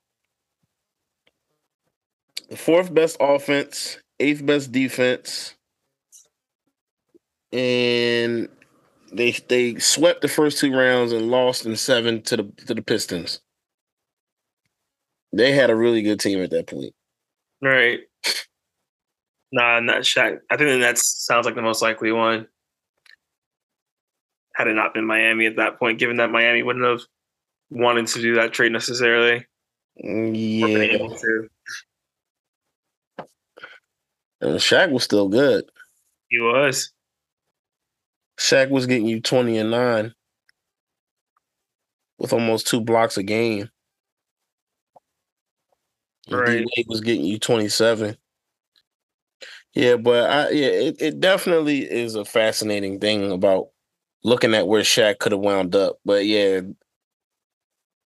[2.49, 5.55] The fourth best offense, eighth best defense,
[7.51, 8.49] and
[9.11, 12.81] they they swept the first two rounds and lost in seven to the to the
[12.81, 13.41] Pistons.
[15.31, 16.93] They had a really good team at that point.
[17.61, 17.99] Right.
[19.51, 20.39] Nah, not Shaq.
[20.49, 22.47] I think the Nets sounds like the most likely one.
[24.55, 27.01] Had it not been Miami at that point, given that Miami wouldn't have
[27.69, 29.45] wanted to do that trade necessarily.
[30.03, 31.49] Mm, been
[33.19, 33.25] Yeah,
[34.41, 35.65] and Shaq was still good.
[36.29, 36.91] He was.
[38.39, 40.13] Shaq was getting you twenty and nine
[42.17, 43.69] with almost two blocks a game.
[46.29, 46.59] Right.
[46.59, 48.17] D-Wade was getting you twenty seven.
[49.79, 53.69] Yeah, but I yeah, it, it definitely is a fascinating thing about
[54.25, 55.99] looking at where Shaq could have wound up.
[56.03, 56.59] But yeah,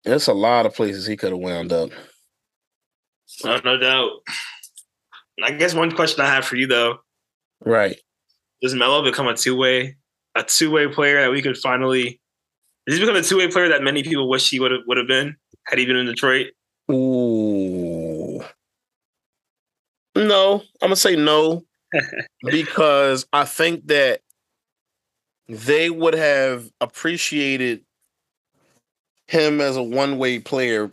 [0.03, 1.91] there's a lot of places he could have wound up.
[3.45, 4.11] Oh, no doubt.
[5.45, 6.99] I guess one question I have for you though:
[7.65, 8.01] Right.
[8.61, 9.97] Does Melo become a two way,
[10.35, 12.21] a two way player that we could finally?
[12.89, 14.99] Does he become a two way player that many people wish he would have would
[14.99, 16.49] have been had he been in Detroit?
[16.91, 17.50] Ooh.
[20.15, 21.65] No, I'm gonna say no.
[22.45, 24.21] Because I think that
[25.49, 27.83] they would have appreciated
[29.27, 30.91] him as a one-way player,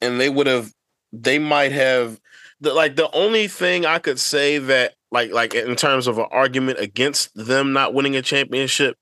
[0.00, 0.72] and they would have,
[1.12, 2.20] they might have,
[2.60, 6.26] the, like the only thing I could say that, like, like in terms of an
[6.30, 8.96] argument against them not winning a championship,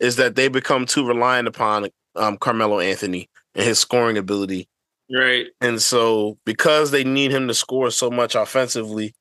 [0.00, 4.68] is that they become too reliant upon um, Carmelo Anthony and his scoring ability
[5.12, 5.46] Right.
[5.60, 9.14] and so because they need him to score so much offensively,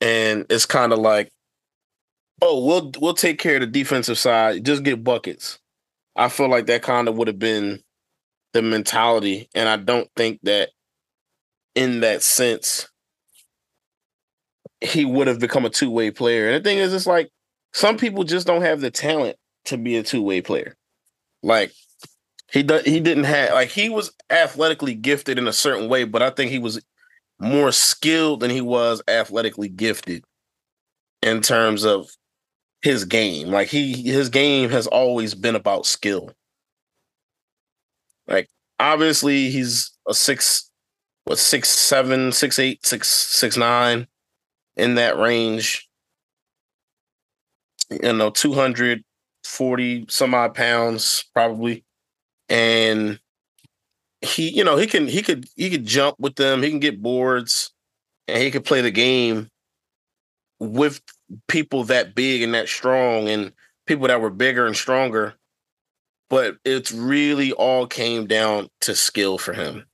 [0.00, 1.30] and it's kind of like,
[2.42, 5.58] oh, we'll we'll take care of the defensive side, just get buckets.
[6.16, 7.80] I feel like that kind of would have been
[8.54, 10.70] the mentality, and I don't think that
[11.74, 12.88] in that sense
[14.80, 16.48] he would have become a two way player.
[16.50, 17.30] And the thing is, it's like
[17.72, 20.76] some people just don't have the talent to be a two way player.
[21.42, 21.72] Like
[22.50, 26.22] he do, he didn't have like he was athletically gifted in a certain way, but
[26.22, 26.80] I think he was
[27.38, 30.24] more skilled than he was athletically gifted
[31.22, 32.10] in terms of
[32.82, 33.48] his game.
[33.48, 36.32] Like he his game has always been about skill.
[38.26, 38.48] Like
[38.80, 40.70] obviously he's a six
[41.24, 44.06] what six seven, six eight, six six nine
[44.76, 45.86] in that range.
[47.90, 51.84] You know, 240 some odd pounds probably
[52.48, 53.20] and
[54.20, 57.02] he you know he can he could he could jump with them he can get
[57.02, 57.72] boards
[58.26, 59.48] and he could play the game
[60.58, 61.00] with
[61.46, 63.52] people that big and that strong and
[63.86, 65.34] people that were bigger and stronger
[66.30, 69.84] but it's really all came down to skill for him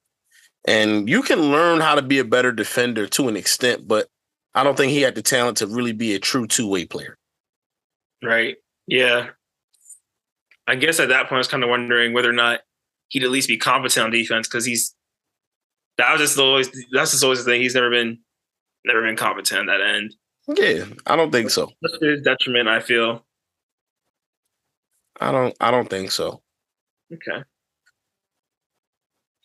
[0.67, 4.09] and you can learn how to be a better defender to an extent but
[4.55, 7.19] i don't think he had the talent to really be a true two-way player
[8.25, 8.57] Right.
[8.87, 9.29] Yeah.
[10.67, 12.61] I guess at that point, I was kind of wondering whether or not
[13.09, 14.95] he'd at least be competent on defense because he's
[15.99, 17.61] that was just always that's just always the thing.
[17.61, 18.19] He's never been
[18.85, 20.15] never been competent at that end.
[20.49, 21.71] Yeah, I don't think so.
[21.83, 23.25] That's his detriment, I feel.
[25.21, 25.55] I don't.
[25.61, 26.43] I don't think so.
[27.13, 27.43] Okay.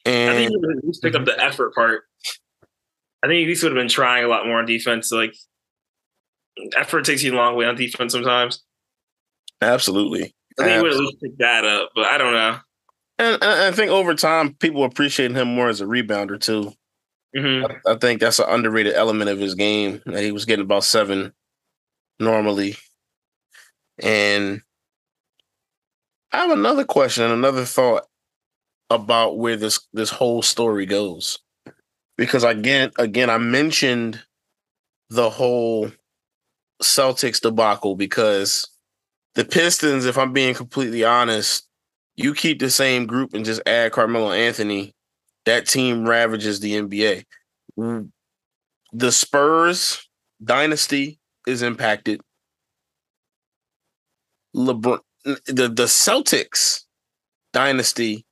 [0.06, 1.46] And I think he at least picked up the mhm.
[1.46, 2.04] effort part.
[3.22, 5.12] I think he at least would have been trying a lot more on defense.
[5.12, 5.36] Like
[6.76, 8.64] effort takes you a long way on defense sometimes.
[9.62, 10.34] absolutely.
[10.60, 12.58] I think he would at least pick that up, but I don't know.
[13.18, 16.74] And, and I think over time, people appreciate him more as a rebounder too.
[17.36, 20.02] hmm I think that's an underrated element of his game.
[20.06, 21.34] That he was getting about seven
[22.20, 22.76] normally.
[24.02, 24.62] And
[26.32, 28.06] I have another question and another thought
[28.90, 31.40] about where this this whole story goes.
[32.18, 34.22] Because again, again, I mentioned
[35.10, 35.92] the whole
[36.82, 38.70] Celtics debacle because
[39.40, 41.66] the Pistons, if I'm being completely honest,
[42.18, 44.94] you keep the same group and just add Carmelo Anthony,
[45.46, 47.24] that team ravages the NBA.
[48.92, 50.06] The Spurs
[50.44, 52.20] dynasty is impacted.
[54.54, 56.84] LeBron, the the Celtics
[57.54, 58.26] dynasty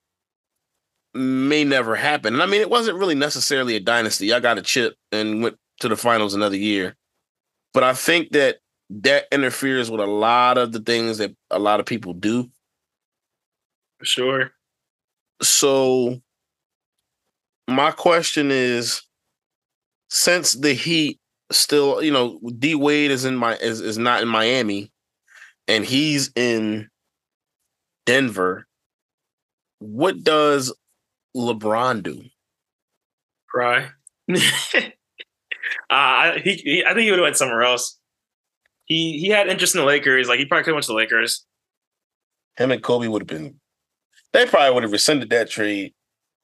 [1.13, 2.33] may never happen.
[2.33, 4.33] And I mean, it wasn't really necessarily a dynasty.
[4.33, 6.97] I got a chip and went to the finals another year.
[7.73, 8.57] But I think that
[8.89, 12.49] that interferes with a lot of the things that a lot of people do.
[14.01, 14.51] Sure.
[15.41, 16.21] So
[17.67, 19.01] my question is
[20.09, 21.19] since the Heat
[21.51, 24.91] still, you know, D Wade is in my is, is not in Miami
[25.67, 26.89] and he's in
[28.05, 28.65] Denver,
[29.79, 30.73] what does
[31.35, 32.23] LeBron do?
[33.49, 33.89] Cry.
[35.89, 37.96] uh, he, he, I think he would have went somewhere else.
[38.87, 40.27] He he had interest in the Lakers.
[40.27, 41.45] Like he probably could have went to the Lakers.
[42.57, 43.59] Him and Kobe would have been
[44.33, 45.93] they probably would have rescinded that trade.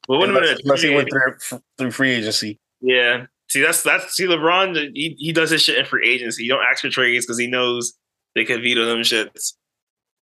[0.08, 2.60] But wouldn't have Unless, unless he went through through free agency.
[2.82, 3.26] Yeah.
[3.50, 4.92] See, that's that's see LeBron.
[4.94, 6.44] He he does his shit in free agency.
[6.44, 7.94] He don't ask for trades because he knows
[8.36, 9.54] they could veto them shits.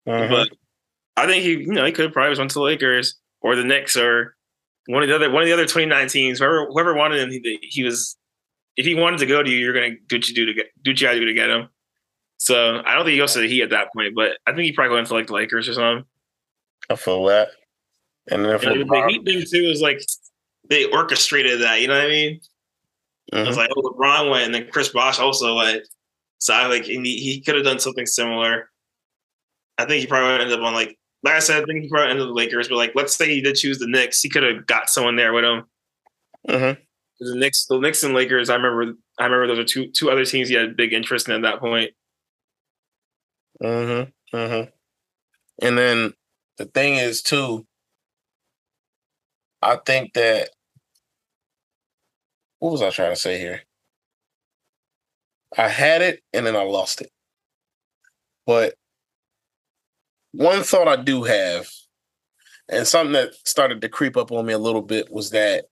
[0.07, 0.31] Mhm.
[0.31, 0.49] But
[1.17, 3.55] I think he, you know, he could have probably just went to the Lakers or
[3.55, 4.35] the Knicks or
[4.87, 6.39] one of the other one of the other 29 teams.
[6.39, 8.17] Whoever whoever wanted him, he, he was.
[8.77, 10.67] If he wanted to go to you, you're gonna do what you do to get
[10.83, 11.69] do what you gotta do to get him.
[12.39, 14.63] So I don't think he goes to the Heat at that point, but I think
[14.65, 16.05] he probably went to like the Lakers or something.
[16.89, 17.49] I feel that.
[18.31, 20.01] And then if And the LeBron- Heat thing too is like
[20.69, 21.81] they orchestrated that.
[21.81, 22.41] You know what I mean?
[23.33, 23.47] It Mhm.
[23.47, 25.87] was like, oh, LeBron went, and then Chris Bosh also went.
[26.39, 28.71] So I like he, he could have done something similar.
[29.77, 32.11] I think he probably ended up on like, like I said, I think he probably
[32.11, 32.69] ended up the Lakers.
[32.69, 35.33] But like, let's say he did choose the Knicks, he could have got someone there
[35.33, 35.65] with him.
[36.49, 36.79] Mhm.
[37.21, 38.49] The Knicks, the Knicks and Lakers.
[38.49, 41.35] I remember, I remember those are two two other teams he had big interest in
[41.35, 41.93] at that point.
[43.63, 44.37] Mm-hmm.
[44.37, 44.71] Mm-hmm.
[45.63, 46.13] And then
[46.57, 47.67] the thing is too,
[49.63, 50.51] I think that
[52.59, 53.63] what was I trying to say here?
[55.57, 57.11] I had it and then I lost it.
[58.47, 58.75] But
[60.33, 61.69] one thought I do have,
[62.69, 65.65] and something that started to creep up on me a little bit was that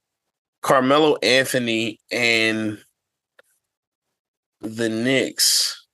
[0.61, 2.79] Carmelo Anthony and
[4.61, 5.86] the Knicks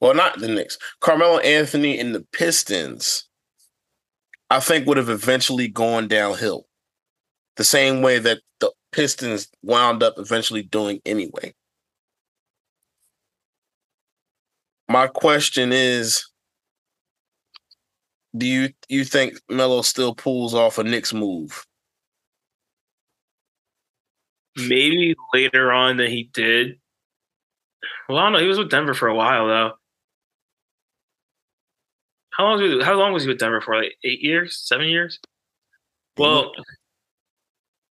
[0.00, 0.78] well, not the Knicks.
[1.00, 3.28] Carmelo Anthony and the Pistons,
[4.48, 6.66] I think would have eventually gone downhill.
[7.56, 11.54] The same way that the Pistons wound up eventually doing anyway.
[14.88, 16.26] My question is
[18.36, 21.64] do you you think Melo still pulls off a Knicks move?
[24.56, 26.80] Maybe later on than he did.
[28.08, 28.38] Well, I don't know.
[28.40, 29.72] He was with Denver for a while though.
[32.40, 33.76] How long was he, how long was he with Denver for?
[33.76, 35.18] Like eight years, seven years?
[36.16, 36.52] Well,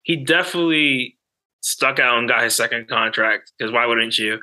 [0.04, 1.18] he definitely
[1.60, 4.40] stuck out and got his second contract because why wouldn't you?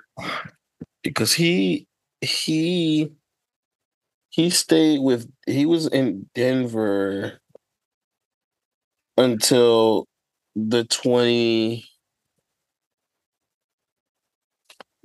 [1.02, 1.88] because he
[2.22, 3.10] he
[4.30, 7.40] he stayed with he was in Denver
[9.18, 10.06] until
[10.56, 11.84] the 20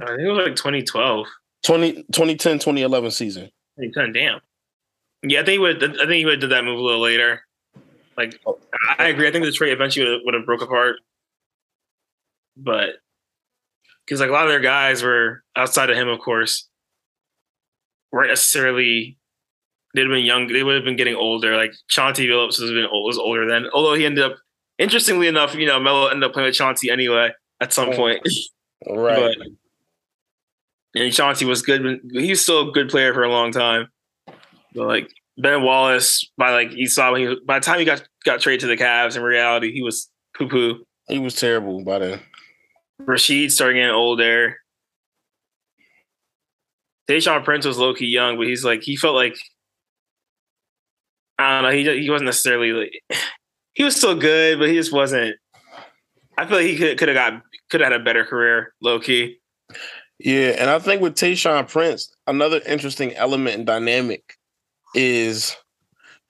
[0.03, 1.27] I think it was like 2012,
[1.65, 4.13] 20 2010 2011 season 2010.
[4.13, 4.41] Damn.
[5.23, 5.83] Yeah, I think he would.
[5.83, 7.43] I think he would have did that move a little later.
[8.17, 9.29] Like, I I agree.
[9.29, 10.97] I think the trade eventually would have, would have broke apart,
[12.57, 12.97] but
[14.05, 16.69] because like a lot of their guys were outside of him, of course,
[18.13, 19.17] weren't necessarily.
[19.95, 20.47] They'd have been young.
[20.47, 21.57] They would have been getting older.
[21.57, 23.67] Like Chauncey Billups was been old, was older then.
[23.73, 24.37] Although he ended up,
[24.79, 28.21] interestingly enough, you know, Melo ended up playing with Chauncey anyway at some Oh, point.
[28.89, 29.49] right But
[31.03, 32.01] And Chauncey was good.
[32.13, 33.89] He was still a good player for a long time.
[34.75, 38.03] But like Ben Wallace, by like you saw when he by the time he got
[38.25, 40.85] got traded to the Cavs, in reality, he was poo poo.
[41.09, 42.21] He was terrible by then.
[43.03, 44.57] Rasheed started getting older.
[47.09, 49.37] Tayshaun Prince was low key young, but he's like he felt like
[51.39, 51.77] I don't know.
[51.77, 52.93] He he wasn't necessarily like
[53.75, 55.37] he was still good, but he just wasn't.
[56.39, 59.01] I feel like he could could have got could have had a better career, low
[59.01, 59.39] key.
[60.19, 64.37] Yeah, and I think with Tayshaun Prince, another interesting element and dynamic
[64.95, 65.57] is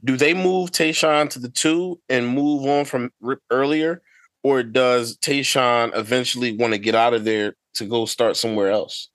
[0.04, 3.12] do they move Tayshaun to the two and move on from
[3.50, 4.02] earlier,
[4.42, 9.10] or does Tayshaun eventually want to get out of there to go start somewhere else?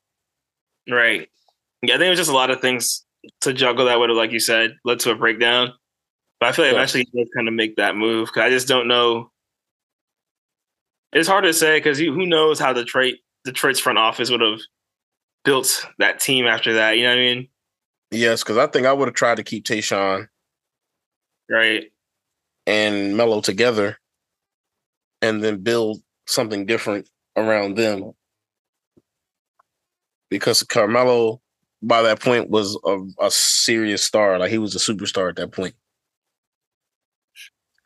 [0.90, 1.28] Right.
[1.82, 3.04] Yeah, I think it was just a lot of things
[3.42, 5.74] to juggle that would have, like you said, led to a breakdown.
[6.40, 6.80] But I feel like yeah.
[6.80, 9.32] eventually he kind of make that move because I just don't know.
[11.14, 13.16] It's hard to say because who knows how Detroit
[13.46, 14.60] Detroit's front office would have
[15.44, 16.98] built that team after that.
[16.98, 17.48] You know what I mean?
[18.16, 20.28] Yes, because I think I would have tried to keep Tayshaun
[21.50, 21.92] right
[22.66, 23.98] and Melo together,
[25.22, 28.14] and then build something different around them.
[30.30, 31.42] Because Carmelo,
[31.84, 34.40] by that point, was a, a serious star.
[34.40, 35.76] Like he was a superstar at that point.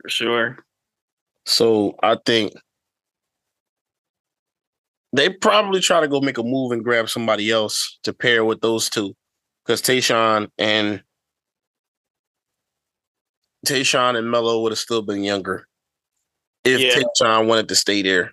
[0.00, 0.58] For sure.
[1.44, 2.52] So I think
[5.12, 8.60] they probably try to go make a move and grab somebody else to pair with
[8.60, 9.14] those two.
[9.70, 11.00] Because Tayshaun and
[13.64, 15.68] Tayshaun and Melo would have still been younger
[16.64, 16.96] if yeah.
[16.96, 18.32] Tayshaun wanted to stay there.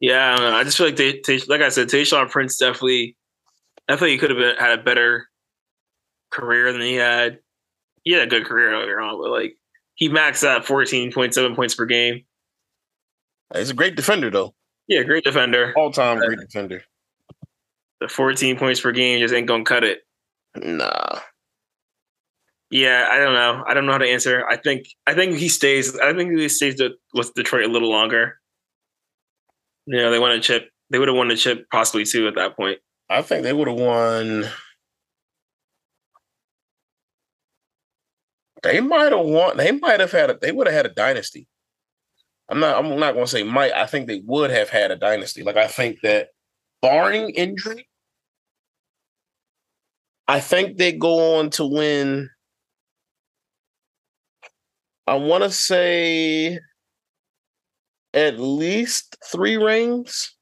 [0.00, 3.16] Yeah, I, I just feel like they, like I said, Tayshaun Prince definitely.
[3.88, 5.28] I think he could have been, had a better
[6.32, 7.38] career than he had.
[8.02, 9.56] He had a good career earlier on, but like
[9.94, 12.24] he maxed out fourteen point seven points per game.
[13.54, 14.54] He's a great defender, though.
[14.88, 15.72] Yeah, great defender.
[15.76, 16.82] All time great defender.
[18.00, 20.00] The 14 points per game just ain't gonna cut it.
[20.56, 21.20] Nah.
[22.70, 23.64] Yeah, I don't know.
[23.66, 24.46] I don't know how to answer.
[24.48, 25.98] I think I think he stays.
[25.98, 26.80] I think he stays
[27.12, 28.38] with Detroit a little longer.
[29.86, 30.70] You know, they won a chip.
[30.90, 32.78] They would have won the chip possibly too at that point.
[33.10, 34.46] I think they would have won.
[38.62, 39.56] They might have won.
[39.56, 40.30] They might have had.
[40.30, 41.48] A, they would have had a dynasty.
[42.48, 42.78] I'm not.
[42.78, 43.72] I'm not going to say might.
[43.72, 45.42] I think they would have had a dynasty.
[45.42, 46.28] Like I think that,
[46.80, 47.88] barring injury,
[50.28, 52.30] I think they go on to win.
[55.06, 56.58] I want to say
[58.14, 60.34] at least three rings.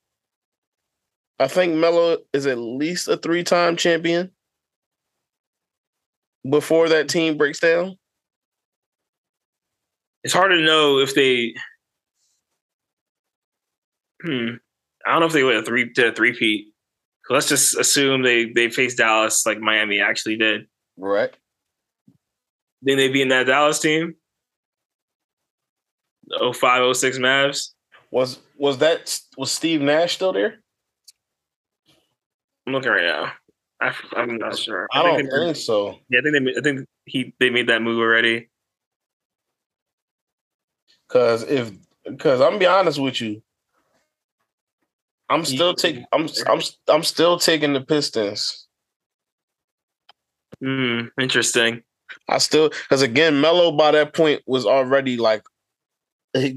[1.39, 4.31] I think Melo is at least a three-time champion
[6.49, 7.97] before that team breaks down.
[10.23, 11.55] It's hard to know if they
[14.23, 14.57] Hmm.
[15.07, 16.70] I don't know if they would have three to a three peat.
[17.31, 20.67] Let's just assume they they faced Dallas like Miami actually did.
[20.97, 21.33] Right.
[22.83, 24.17] Then they be in that Dallas team.
[26.53, 27.71] 05, 06 Mavs.
[28.11, 30.59] Was was that was Steve Nash still there?
[32.67, 33.33] I'm looking right now.
[33.81, 34.87] I, am not sure.
[34.93, 35.99] I, I don't think, think so.
[36.09, 36.59] Yeah, I think they.
[36.59, 38.51] I think he they made that move already.
[41.09, 41.71] Because if
[42.05, 43.43] because I'm gonna be honest with you,
[45.31, 46.05] I'm still taking.
[46.13, 48.67] I'm I'm I'm still taking the Pistons.
[50.61, 51.03] Hmm.
[51.19, 51.83] Interesting.
[52.29, 55.43] I still because again, Melo by that point was already like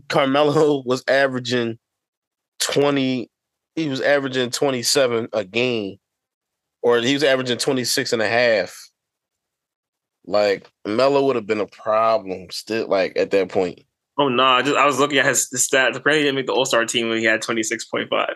[0.09, 1.77] Carmelo was averaging
[2.59, 3.29] twenty.
[3.75, 5.97] He was averaging twenty seven a game,
[6.81, 8.77] or he was averaging 26 and a half.
[10.25, 12.87] Like Melo would have been a problem still.
[12.87, 13.81] Like at that point.
[14.17, 14.35] Oh no!
[14.35, 15.95] Nah, I, just, I was looking at his, his stats.
[15.95, 18.35] Apparently, he didn't make the All Star team when he had twenty six point five.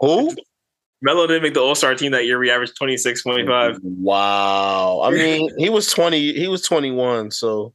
[0.00, 0.34] Who?
[1.02, 2.38] Melo didn't make the All Star team that year.
[2.38, 3.78] We averaged twenty six point five.
[3.82, 5.00] Wow!
[5.02, 6.32] I mean, he was twenty.
[6.32, 7.30] He was twenty one.
[7.30, 7.74] So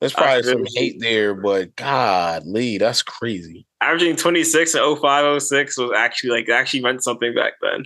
[0.00, 3.66] there's probably some hate there, but God, Lee, that's crazy.
[3.80, 7.84] Averaging twenty six and 05, 06 was actually like actually meant something back then.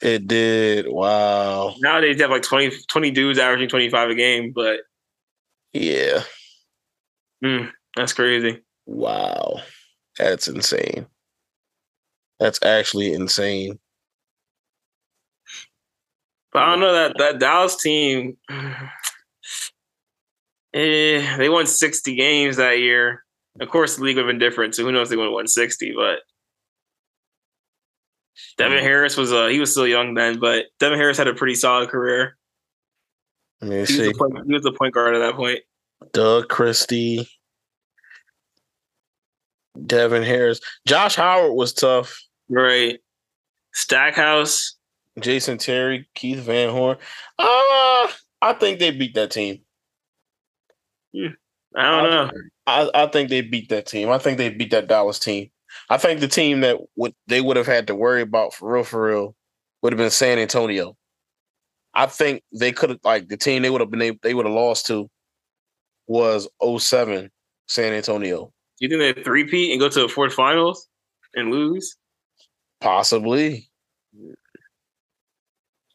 [0.00, 0.86] It did.
[0.88, 1.74] Wow.
[1.78, 4.80] Nowadays, they have like 20, 20 dudes averaging 25 a game, but
[5.72, 6.22] yeah.
[7.42, 8.62] Mm, that's crazy.
[8.86, 9.60] Wow.
[10.18, 11.06] That's insane.
[12.38, 13.78] That's actually insane.
[16.52, 18.36] But I don't know that that Dallas team.
[20.74, 23.24] Eh, they won 60 games that year.
[23.60, 25.46] Of course, the league would have been different, so who knows they would have won
[25.46, 26.18] 60, but
[28.58, 28.86] Devin mm-hmm.
[28.86, 31.88] Harris was uh he was still young then, but Devin Harris had a pretty solid
[31.88, 32.36] career.
[33.62, 34.08] Let me he see.
[34.08, 35.60] Was point, he was the point guard at that point.
[36.12, 37.28] Doug Christie,
[39.84, 42.22] Devin Harris, Josh Howard was tough.
[42.48, 42.98] Right.
[43.72, 44.76] Stackhouse.
[45.20, 46.98] Jason Terry, Keith Van Horn.
[47.38, 48.08] Uh,
[48.42, 49.60] I think they beat that team.
[51.12, 51.30] Yeah.
[51.74, 52.30] I don't know.
[52.66, 54.10] I, I think they beat that team.
[54.10, 55.50] I think they beat that Dallas team.
[55.88, 58.84] I think the team that would they would have had to worry about for real,
[58.84, 59.34] for real,
[59.82, 60.96] would have been San Antonio.
[61.94, 64.46] I think they could have like the team they would have been able, they would
[64.46, 65.08] have lost to
[66.06, 67.30] was 07
[67.68, 68.52] San Antonio.
[68.78, 70.88] Do you think they three-peat and go to the fourth finals
[71.34, 71.96] and lose?
[72.80, 73.70] Possibly.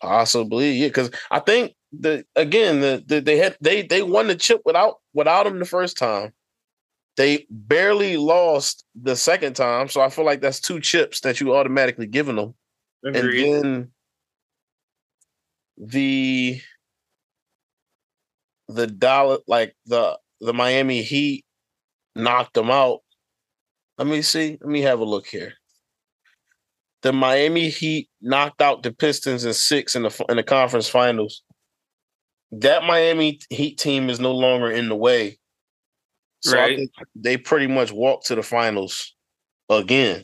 [0.01, 0.87] Possibly, yeah.
[0.87, 4.99] Because I think the again the, the they had they they won the chip without
[5.13, 6.33] without him the first time.
[7.17, 11.55] They barely lost the second time, so I feel like that's two chips that you
[11.55, 12.55] automatically giving them.
[13.05, 13.53] Agreed.
[13.53, 13.91] And then
[15.77, 16.61] the
[18.69, 21.45] the dollar like the the Miami Heat
[22.15, 22.99] knocked them out.
[23.97, 24.57] Let me see.
[24.61, 25.53] Let me have a look here.
[27.03, 31.43] The Miami Heat knocked out the Pistons in six in the in the conference finals.
[32.51, 35.39] That Miami Heat team is no longer in the way.
[36.41, 36.77] So I Right.
[36.77, 39.15] think they pretty much walked to the finals
[39.69, 40.23] again.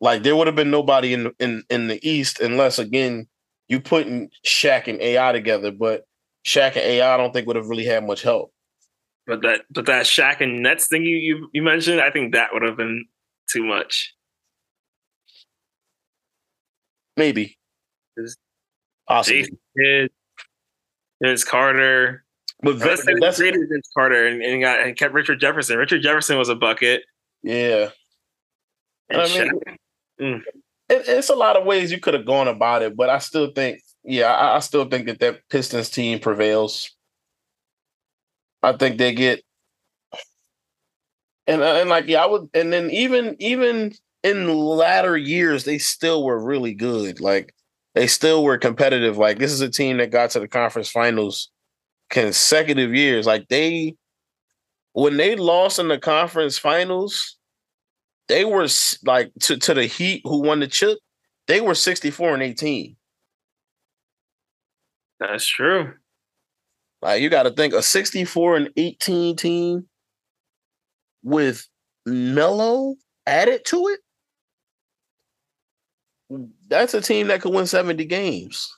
[0.00, 3.28] Like there would have been nobody in in in the East unless again
[3.68, 6.04] you putting Shaq and AI together, but
[6.46, 8.51] Shaq and AI I don't think would have really had much help.
[9.26, 12.50] But that but that Shaq and Nets thing you you, you mentioned, I think that
[12.52, 13.06] would have been
[13.50, 14.14] too much.
[17.16, 17.58] Maybe.
[19.22, 19.58] Jason
[21.22, 22.24] Vince Carter.
[22.62, 25.78] But Let's say Vin- that's traded Vince Carter and, and got and kept Richard Jefferson.
[25.78, 27.02] Richard Jefferson was a bucket.
[27.42, 27.90] yeah.
[29.08, 29.60] And I mean,
[30.20, 30.42] mm.
[30.88, 33.52] it, it's a lot of ways you could have gone about it, but I still
[33.52, 36.90] think, yeah, I, I still think that that Pistons team prevails.
[38.62, 39.42] I think they get,
[41.46, 43.92] and uh, and like yeah, I would, and then even even
[44.22, 47.20] in latter years, they still were really good.
[47.20, 47.54] Like
[47.94, 49.18] they still were competitive.
[49.18, 51.50] Like this is a team that got to the conference finals
[52.10, 53.26] consecutive years.
[53.26, 53.96] Like they,
[54.92, 57.36] when they lost in the conference finals,
[58.28, 58.68] they were
[59.04, 60.98] like to, to the Heat who won the chip,
[61.48, 62.96] they were 64 and 18.
[65.18, 65.94] that's true.
[67.02, 69.86] Like you got to think a 64 and 18 team
[71.24, 71.66] with
[72.06, 72.94] Melo
[73.26, 74.00] added to it.
[76.68, 78.72] That's a team that could win 70 games.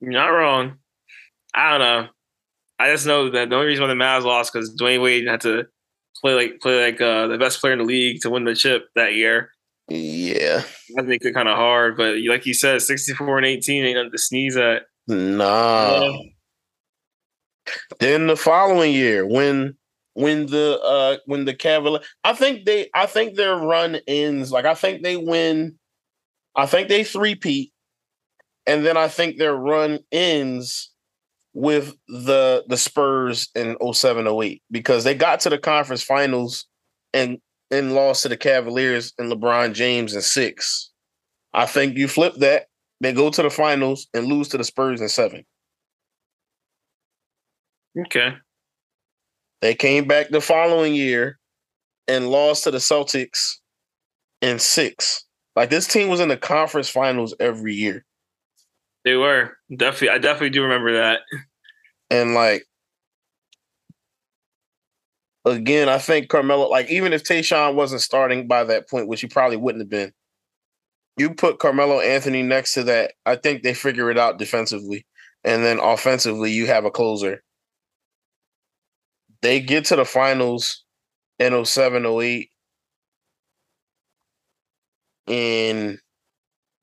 [0.00, 0.78] You're not wrong.
[1.54, 2.08] I don't know.
[2.78, 5.40] I just know that the only reason why the Mavs lost because Dwyane Wade had
[5.42, 5.64] to
[6.20, 8.84] play like play like uh, the best player in the league to win the chip
[8.94, 9.50] that year.
[9.88, 10.62] Yeah.
[10.96, 11.96] That makes it kind of hard.
[11.96, 14.84] But like you said, 64 and 18 ain't nothing to sneeze at.
[15.06, 16.00] Nah.
[16.00, 16.18] Yeah.
[18.00, 19.76] Then the following year, when
[20.14, 24.64] when the uh when the Cavalier, I think they I think their run ends like
[24.64, 25.78] I think they win,
[26.54, 27.72] I think they three-peat,
[28.66, 30.92] and then I think their run ends
[31.52, 36.66] with the the Spurs in 07 08 because they got to the conference finals
[37.12, 37.38] and
[37.70, 40.90] and lost to the Cavaliers and LeBron James in six.
[41.52, 42.66] I think you flip that,
[43.00, 45.44] they go to the finals and lose to the Spurs in seven.
[47.98, 48.34] Okay.
[49.62, 51.38] They came back the following year
[52.08, 53.54] and lost to the Celtics
[54.42, 55.24] in six.
[55.54, 58.04] Like this team was in the conference finals every year.
[59.04, 59.56] They were.
[59.74, 61.20] Definitely I definitely do remember that.
[62.10, 62.64] And like
[65.46, 69.28] again, I think Carmelo, like even if Tayshaun wasn't starting by that point, which he
[69.28, 70.12] probably wouldn't have been,
[71.16, 75.06] you put Carmelo Anthony next to that, I think they figure it out defensively.
[75.44, 77.42] And then offensively, you have a closer.
[79.42, 80.84] They get to the finals
[81.38, 82.50] in 07, 08.
[85.28, 85.98] And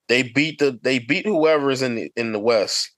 [0.08, 2.92] they beat the they beat whoever's in the in the West.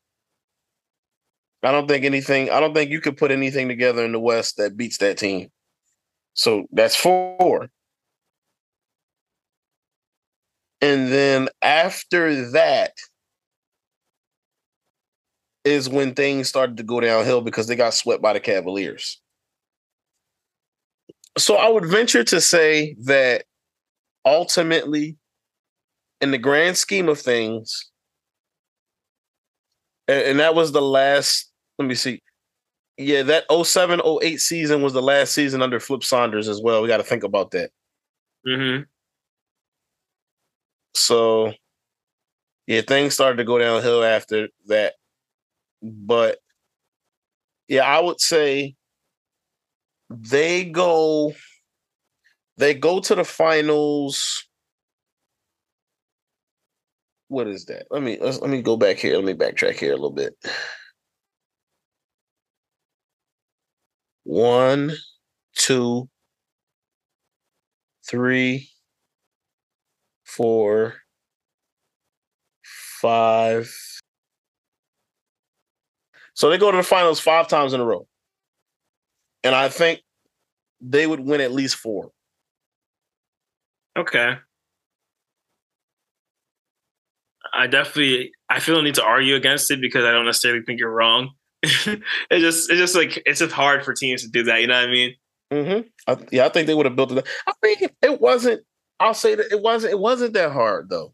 [1.63, 2.51] I don't think anything.
[2.51, 5.49] I don't think you could put anything together in the West that beats that team.
[6.37, 7.69] So that's four.
[10.81, 12.93] And then after that
[15.65, 19.21] is when things started to go downhill because they got swept by the Cavaliers.
[21.39, 23.45] So I would venture to say that
[24.25, 25.17] ultimately,
[26.21, 27.91] in the grand scheme of things,
[30.09, 32.23] and, that was the last, let me see.
[32.99, 36.83] Yeah, that 07 08 season was the last season under Flip Saunders as well.
[36.83, 37.71] We got to think about that.
[38.47, 38.83] hmm
[40.95, 41.53] So,
[42.67, 44.95] yeah, things started to go downhill after that.
[45.83, 46.39] But
[47.69, 48.75] yeah, I would say
[50.11, 51.33] they go
[52.59, 54.47] They go to the finals.
[57.29, 57.87] What is that?
[57.91, 59.17] Let me let me go back here.
[59.17, 60.35] Let me backtrack here a little bit.
[64.27, 64.91] One,
[65.55, 66.09] two,
[68.05, 68.69] three,
[70.25, 70.95] four,
[73.01, 73.73] five.
[76.35, 78.09] So they go to the finals five times in a row.
[79.45, 80.01] And I think
[80.81, 82.11] they would win at least four.
[83.97, 84.35] Okay.
[87.55, 90.81] I definitely I feel the need to argue against it because I don't necessarily think
[90.81, 91.31] you're wrong.
[92.31, 94.61] it just it's just like it's just hard for teams to do that.
[94.61, 95.15] You know what I mean?
[95.53, 95.89] Mm-hmm.
[96.09, 97.19] I, yeah, I think they would have built it.
[97.19, 97.27] Up.
[97.47, 98.63] I mean, it wasn't.
[98.99, 99.93] I'll say that it wasn't.
[99.93, 101.13] It wasn't that hard though,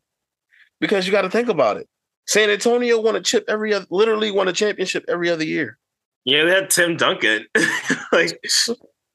[0.80, 1.88] because you got to think about it.
[2.26, 5.78] San Antonio won a chip every other, literally won a championship every other year.
[6.24, 7.46] Yeah, they had Tim Duncan.
[8.12, 8.38] like,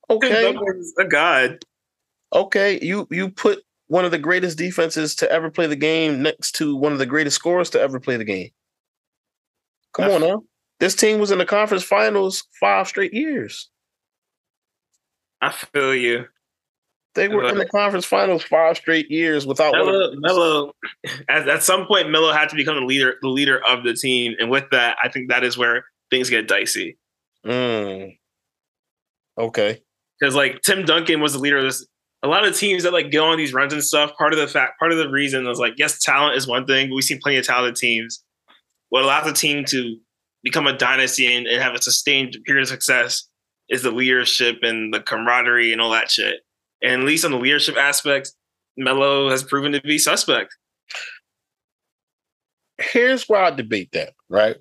[0.10, 1.60] okay, Duncan's a god.
[2.34, 6.54] Okay, you you put one of the greatest defenses to ever play the game next
[6.54, 8.50] to one of the greatest scorers to ever play the game.
[9.94, 10.44] Come on now.
[10.80, 13.70] This team was in the conference finals five straight years.
[15.42, 16.26] I feel you.
[17.16, 20.14] They were in the conference finals five straight years without Melo.
[20.18, 20.72] Melo
[21.28, 24.36] at, at some point, Melo had to become the leader, the leader of the team,
[24.40, 26.98] and with that, I think that is where things get dicey.
[27.44, 28.18] Mm.
[29.38, 29.82] Okay.
[30.20, 31.88] Because like Tim Duncan was the leader of this.
[32.24, 34.16] A lot of teams that like go on these runs and stuff.
[34.16, 36.90] Part of the fact, part of the reason is like, yes, talent is one thing.
[36.90, 38.24] But we see plenty of talented teams.
[38.90, 39.98] What allows a team to
[40.48, 43.28] become a dynasty and, and have a sustained period of success
[43.68, 46.40] is the leadership and the camaraderie and all that shit.
[46.82, 48.32] And at least on the leadership aspect,
[48.78, 50.56] Melo has proven to be suspect.
[52.78, 54.56] Here's where I debate that, right?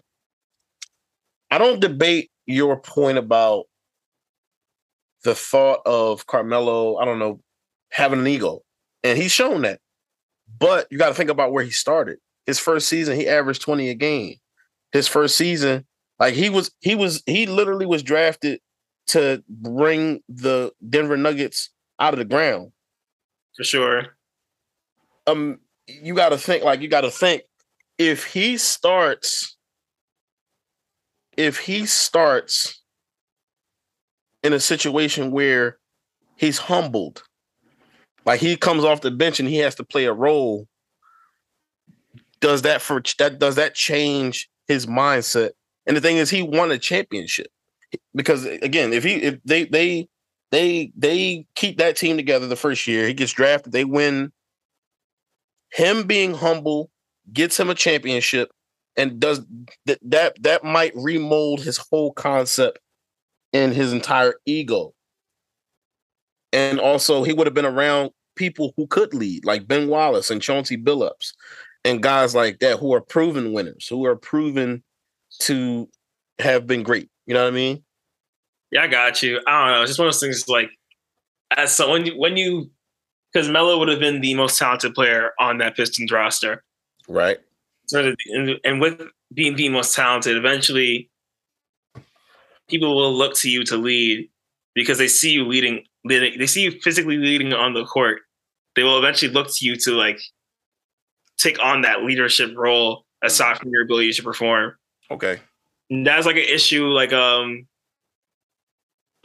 [1.53, 3.67] I don't debate your point about
[5.23, 7.41] the thought of Carmelo, I don't know,
[7.93, 8.63] having an ego.
[9.05, 9.79] And he's shown that.
[10.59, 12.19] But you got to think about where he started.
[12.45, 14.37] His first season, he averaged 20 a game.
[14.97, 15.85] His first season,
[16.19, 18.61] like he was, he was, he literally was drafted
[19.09, 21.69] to bring the Denver Nuggets
[22.01, 22.73] out of the ground.
[23.55, 24.17] For sure.
[25.27, 27.43] Um, you got to think like you got to think
[27.99, 29.59] if he starts,
[31.37, 32.83] if he starts
[34.43, 35.77] in a situation where
[36.37, 37.23] he's humbled,
[38.25, 40.67] like he comes off the bench and he has to play a role.
[42.41, 45.51] Does that for that does that change his mindset?
[45.87, 47.49] And the thing is, he won a championship
[48.15, 50.09] because again, if he if they they
[50.51, 54.33] they they keep that team together the first year, he gets drafted, they win.
[55.71, 56.91] Him being humble
[57.33, 58.51] gets him a championship,
[58.97, 59.45] and does
[59.87, 62.79] that that that might remold his whole concept
[63.53, 64.95] and his entire ego.
[66.53, 70.41] And also, he would have been around people who could lead, like Ben Wallace and
[70.41, 71.33] Chauncey Billups,
[71.87, 74.83] and guys like that who are proven winners, who are proven
[75.41, 75.89] to
[76.39, 77.09] have been great.
[77.27, 77.83] You know what I mean?
[78.73, 79.41] Yeah, I got you.
[79.47, 79.83] I don't know.
[79.83, 80.71] It's just one of those things like
[81.57, 82.71] as so when you when you
[83.33, 86.65] because Melo would have been the most talented player on that Pistons roster.
[87.09, 87.39] Right.
[87.87, 89.01] So and, and with
[89.33, 91.09] being the most talented, eventually
[92.69, 94.29] people will look to you to lead
[94.75, 98.23] because they see you leading, leading they see you physically leading on the court.
[98.75, 100.21] They will eventually look to you to like
[101.39, 104.75] take on that leadership role aside from your ability to perform.
[105.11, 105.39] Okay.
[105.91, 107.67] And that's like an issue like um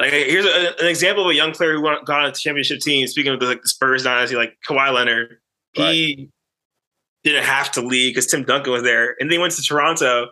[0.01, 3.05] like here's a, an example of a young player who got on a championship team.
[3.07, 5.37] Speaking of the, like the Spurs dynasty, like Kawhi Leonard,
[5.73, 6.29] he right.
[7.23, 10.29] didn't have to lead because Tim Duncan was there, and then he went to Toronto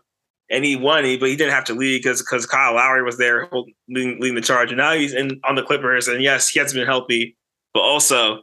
[0.49, 1.03] and he won.
[1.03, 3.47] He, but he didn't have to lead because because Kyle Lowry was there
[3.87, 6.07] leading, leading the charge, and now he's in on the Clippers.
[6.07, 7.37] And yes, he has been healthy,
[7.73, 8.41] but also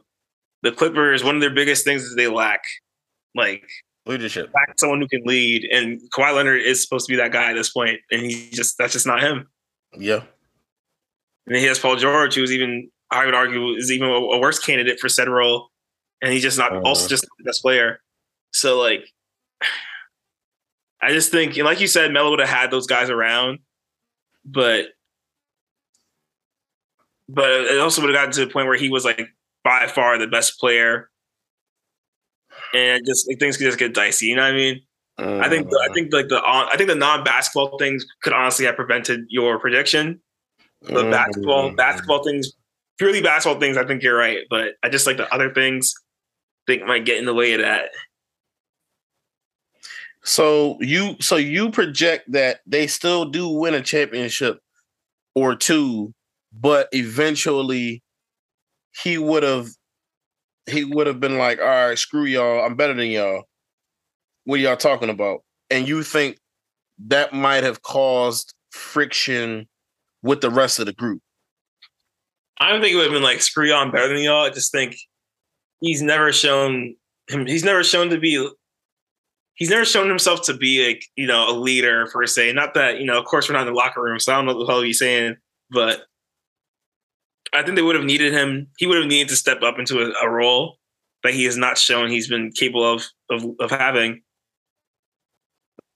[0.63, 1.25] the Clippers.
[1.25, 2.61] One of their biggest things is they lack
[3.37, 3.63] like
[4.05, 7.53] leadership, someone who can lead, and Kawhi Leonard is supposed to be that guy at
[7.53, 9.47] this point, and he just that's just not him.
[9.97, 10.23] Yeah.
[11.45, 14.39] And then he has Paul George, who's even I would argue is even a, a
[14.39, 15.69] worse candidate for said role,
[16.21, 16.81] and he's just not uh-huh.
[16.83, 18.01] also just the best player.
[18.51, 19.07] So like,
[21.01, 23.59] I just think, like you said, Melo would have had those guys around,
[24.45, 24.87] but
[27.29, 29.27] but it also would have gotten to the point where he was like
[29.63, 31.09] by far the best player,
[32.73, 34.27] and just like, things could just get dicey.
[34.27, 34.81] You know what I mean?
[35.19, 38.65] Uh, I think I think like the I think the non basketball things could honestly
[38.65, 40.21] have prevented your prediction
[40.81, 41.11] the mm.
[41.11, 42.53] basketball basketball things,
[42.97, 44.39] purely basketball things, I think you're right.
[44.49, 45.93] But I just like the other things
[46.65, 47.89] think might get in the way of that.
[50.23, 54.59] So you so you project that they still do win a championship
[55.35, 56.13] or two,
[56.51, 58.03] but eventually
[59.03, 59.69] he would have
[60.67, 63.43] he would have been like, all right, screw y'all, I'm better than y'all.
[64.43, 65.43] What are y'all talking about?
[65.69, 66.37] And you think
[67.07, 69.67] that might have caused friction
[70.23, 71.21] with the rest of the group?
[72.59, 74.45] I don't think it would have been like screw y'all, I'm better than y'all.
[74.45, 74.97] I just think
[75.79, 76.95] he's never shown
[77.29, 77.45] him.
[77.45, 78.49] He's never shown to be.
[79.55, 82.53] He's never shown himself to be a you know a leader per se.
[82.53, 84.45] Not that you know, of course, we're not in the locker room, so I don't
[84.45, 85.35] know what the hell he's saying,
[85.69, 86.01] but
[87.53, 88.67] I think they would have needed him.
[88.77, 90.77] He would have needed to step up into a, a role
[91.23, 94.21] that he has not shown he's been capable of of, of having.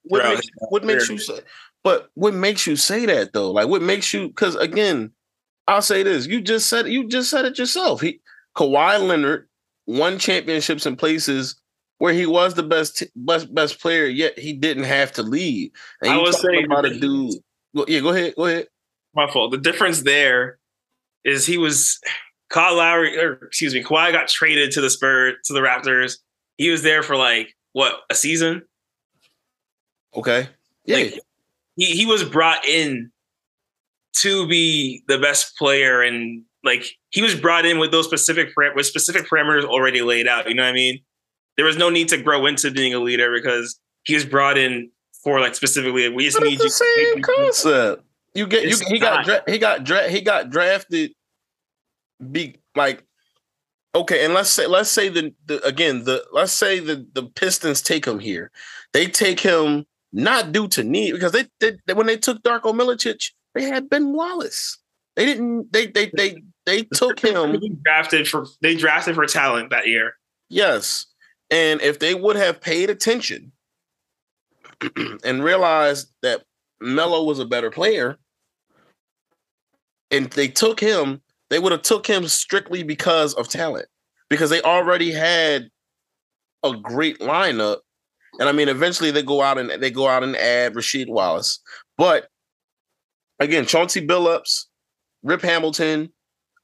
[0.03, 1.39] What makes, what makes you say?
[1.83, 3.51] But what makes you say that though?
[3.51, 4.27] Like, what makes you?
[4.27, 5.11] Because again,
[5.67, 8.01] I'll say this: you just said you just said it yourself.
[8.01, 8.19] He
[8.55, 9.47] Kawhi Leonard
[9.87, 11.55] won championships in places
[11.97, 15.71] where he was the best best best player, yet he didn't have to lead.
[16.01, 17.35] And I was saying about a dude.
[17.87, 18.33] Yeah, go ahead.
[18.35, 18.67] Go ahead.
[19.13, 19.51] My fault.
[19.51, 20.59] The difference there
[21.23, 21.99] is he was
[22.49, 26.17] Kyle Lowry, or excuse me, Kawhi got traded to the Spurs to the Raptors.
[26.57, 28.63] He was there for like what a season.
[30.15, 30.47] Okay.
[30.85, 30.97] Yeah.
[30.97, 31.19] Like,
[31.75, 33.11] he he was brought in
[34.21, 38.85] to be the best player and like he was brought in with those specific with
[38.85, 40.47] specific parameters already laid out.
[40.47, 40.99] You know what I mean?
[41.57, 44.91] There was no need to grow into being a leader because he was brought in
[45.23, 46.09] for like specifically.
[46.09, 48.03] We just but need the same concept.
[48.33, 51.11] You get you, he got dra- he got dra- he got drafted.
[52.31, 53.03] Be like
[53.93, 57.81] okay, and let's say let's say the, the again the let's say the the Pistons
[57.81, 58.51] take him here.
[58.93, 62.73] They take him not due to need because they, they, they when they took Darko
[62.73, 64.77] Milicic, they had Ben Wallace.
[65.15, 65.71] They didn't.
[65.73, 70.13] They they they they took him drafted for they drafted for talent that year.
[70.49, 71.05] Yes,
[71.49, 73.51] and if they would have paid attention
[75.23, 76.43] and realized that
[76.79, 78.17] Melo was a better player,
[80.11, 83.87] and they took him, they would have took him strictly because of talent,
[84.29, 85.69] because they already had
[86.63, 87.77] a great lineup.
[88.39, 91.59] And I mean, eventually they go out and they go out and add Rasheed Wallace,
[91.97, 92.27] but
[93.39, 94.65] again, Chauncey Billups,
[95.23, 96.11] Rip Hamilton,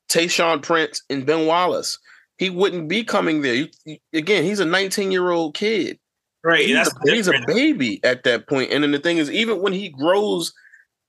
[0.09, 1.99] Tayshaun Prince, and Ben Wallace.
[2.37, 3.55] He wouldn't be coming there.
[3.55, 5.99] You, you, again, he's a 19 year old kid.
[6.43, 6.65] Right.
[6.65, 8.71] He's, a, he's a baby at that point.
[8.71, 10.53] And then the thing is, even when he grows,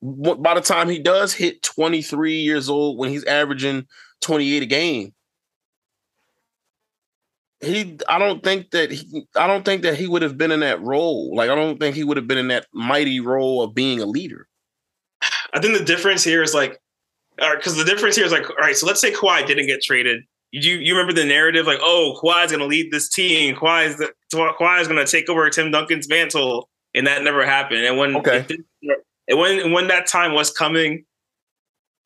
[0.03, 3.86] by the time he does hit 23 years old, when he's averaging
[4.20, 5.14] 28 a game,
[7.61, 10.61] he I don't think that he I don't think that he would have been in
[10.61, 11.34] that role.
[11.34, 14.07] Like I don't think he would have been in that mighty role of being a
[14.07, 14.46] leader.
[15.53, 16.80] I think the difference here is like
[17.36, 20.22] because the difference here is like, all right, so let's say Kawhi didn't get traded.
[20.51, 23.55] You you remember the narrative like, oh, Kawhi is going to lead this team.
[23.55, 27.44] Kawhi is the, Kawhi is going to take over Tim Duncan's mantle, and that never
[27.44, 27.84] happened.
[27.84, 28.46] And when okay.
[28.49, 31.05] it, and when when that time was coming,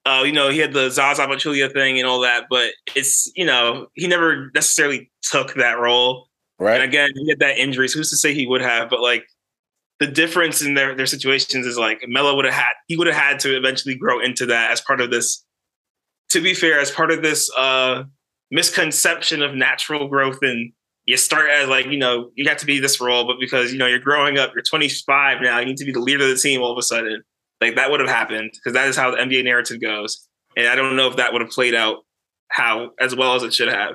[0.05, 3.47] uh, you know, he had the Zaza Pachulia thing and all that, but it's you
[3.47, 6.29] know he never necessarily took that role.
[6.59, 6.75] Right.
[6.75, 7.89] And again, he had that injury.
[7.89, 8.91] So who's to say he would have?
[8.91, 9.25] But like
[10.01, 13.16] the difference in their their situations is like Melo would have had he would have
[13.16, 15.45] had to eventually grow into that as part of this.
[16.31, 18.05] To be fair, as part of this uh,
[18.51, 20.73] misconception of natural growth, and
[21.07, 23.78] you start as like you know you got to be this role, but because you
[23.78, 26.36] know you're growing up, you're 25 now, you need to be the leader of the
[26.36, 26.61] team.
[26.62, 27.22] All of a sudden,
[27.61, 30.74] like that would have happened because that is how the NBA narrative goes, and I
[30.74, 32.05] don't know if that would have played out
[32.48, 33.94] how as well as it should have.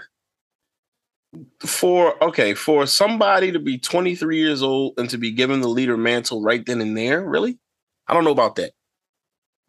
[1.60, 5.98] For okay for somebody to be 23 years old and to be given the leader
[5.98, 7.60] mantle right then and there really?
[8.08, 8.72] I don't know about that.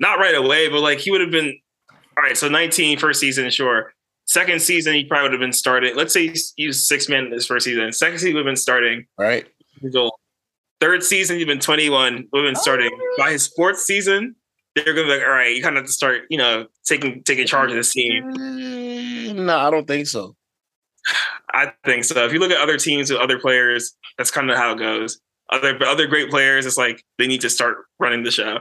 [0.00, 1.58] Not right away but like he would have been
[2.16, 3.92] all right so 19 first season sure
[4.28, 7.46] second season he probably would have been starting let's say he was six men this
[7.46, 9.48] first season second season would have been starting right
[10.80, 13.14] third season you've been 21 would have been starting oh.
[13.18, 14.36] by his fourth season
[14.76, 17.22] they're gonna be like all right you kind of have to start you know taking
[17.24, 20.36] taking charge of this team mm, no i don't think so
[21.52, 22.24] I think so.
[22.24, 25.18] If you look at other teams with other players, that's kind of how it goes.
[25.50, 28.60] Other other great players, it's like they need to start running the show.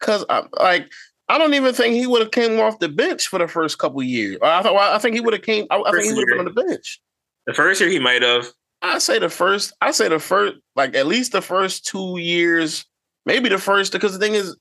[0.00, 0.90] Because I'm, uh, like
[1.34, 4.00] I don't even think he would have came off the bench for the first couple
[4.04, 4.38] years.
[4.40, 5.66] I thought I think he would have came.
[5.68, 7.00] I, I think he would have been on the bench.
[7.48, 8.46] The first year he might have.
[8.82, 9.72] I say the first.
[9.80, 12.86] I say the first, like at least the first two years,
[13.26, 13.90] maybe the first.
[13.90, 14.56] Because the thing is,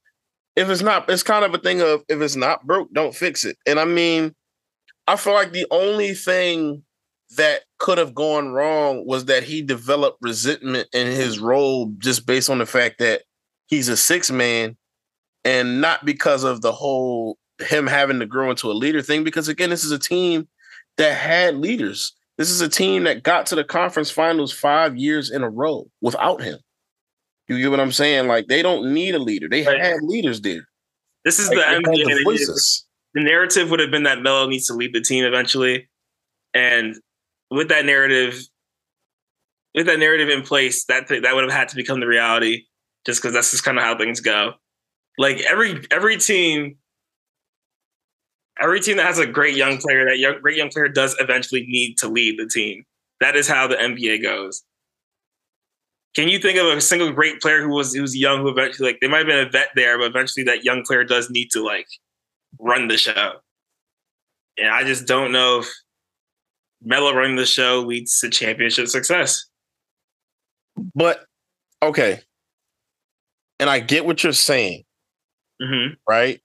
[0.56, 3.46] if it's not, it's kind of a thing of if it's not broke, don't fix
[3.46, 3.56] it.
[3.68, 4.34] And I mean,
[5.06, 6.82] I feel like the only thing
[7.38, 12.50] that could have gone wrong was that he developed resentment in his role just based
[12.50, 13.22] on the fact that
[13.68, 14.76] he's a six man
[15.46, 19.24] and not because of the whole him having to grow into a leader thing.
[19.24, 20.48] Because again, this is a team
[20.98, 22.14] that had leaders.
[22.38, 25.88] This is a team that got to the conference finals five years in a row
[26.02, 26.60] without him.
[27.48, 28.28] You get what I'm saying?
[28.28, 29.48] Like they don't need a leader.
[29.50, 29.80] They right.
[29.80, 30.68] had leaders there.
[31.26, 32.06] This is like, the NBA.
[32.06, 32.82] The
[33.14, 35.88] the narrative would have been that Melo needs to lead the team eventually,
[36.54, 36.96] and
[37.52, 38.42] with that narrative,
[39.76, 42.64] with that narrative in place, that th- that would have had to become the reality,
[43.06, 44.54] just because that's just kind of how things go.
[45.18, 46.78] Like every every team,
[48.60, 51.66] every team that has a great young player, that young, great young player does eventually
[51.68, 52.84] need to lead the team.
[53.20, 54.64] That is how the NBA goes.
[56.16, 58.90] Can you think of a single great player who was who was young who eventually
[58.90, 61.50] like they might have been a vet there, but eventually that young player does need
[61.52, 61.88] to like
[62.60, 63.34] run the show.
[64.58, 65.70] And I just don't know if
[66.84, 69.46] Melo running the show leads to championship success.
[70.94, 71.26] But
[71.82, 72.20] okay,
[73.60, 74.84] and I get what you're saying,
[75.62, 75.94] Mm-hmm.
[76.08, 76.40] right?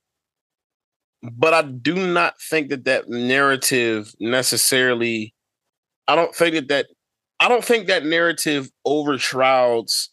[1.22, 5.34] But I do not think that that narrative necessarily.
[6.06, 6.86] I don't think that that.
[7.40, 10.10] I don't think that narrative overshrouds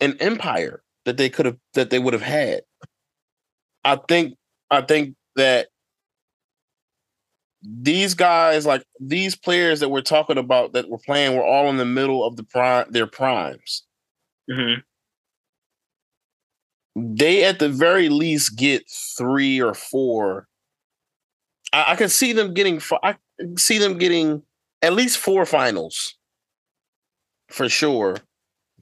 [0.00, 2.62] an empire that they could have that they would have had.
[3.84, 4.36] I think
[4.70, 5.68] I think that
[7.62, 11.78] these guys, like these players that we're talking about that were playing, were all in
[11.78, 13.84] the middle of the prime their primes.
[14.50, 14.80] Mm-hmm.
[16.96, 18.84] They at the very least get
[19.16, 20.46] three or four.
[21.72, 22.80] I, I can see them getting.
[23.02, 23.16] I
[23.56, 24.42] see them getting
[24.82, 26.16] at least four finals
[27.48, 28.16] for sure.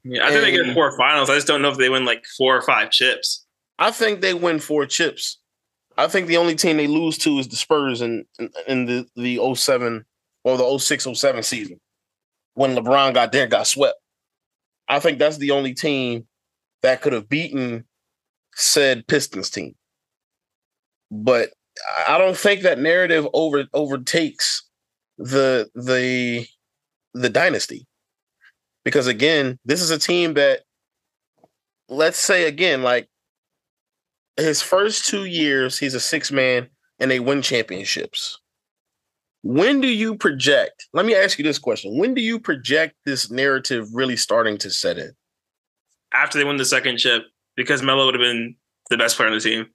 [0.03, 1.29] Yeah, I think they get four finals.
[1.29, 3.45] I just don't know if they win like four or five chips.
[3.79, 5.39] I think they win four chips.
[5.97, 9.07] I think the only team they lose to is the Spurs in in, in the
[9.15, 10.05] the 07
[10.43, 11.79] or the 06 07 season
[12.55, 13.97] when LeBron got there and got swept.
[14.87, 16.27] I think that's the only team
[16.81, 17.85] that could have beaten
[18.55, 19.75] said Pistons team.
[21.11, 21.49] But
[22.07, 24.63] I- don't think that narrative over overtakes
[25.17, 26.45] the the
[27.13, 27.87] the dynasty.
[28.83, 30.61] Because again, this is a team that
[31.89, 33.09] let's say again like
[34.37, 38.39] his first two years, he's a six man and they win championships.
[39.43, 40.87] When do you project?
[40.93, 41.97] Let me ask you this question.
[41.97, 45.11] When do you project this narrative really starting to set in?
[46.13, 47.23] After they win the second chip,
[47.55, 48.55] because Melo would have been
[48.89, 49.67] the best player on the team.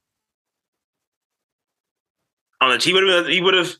[2.60, 3.72] On the he would have he would have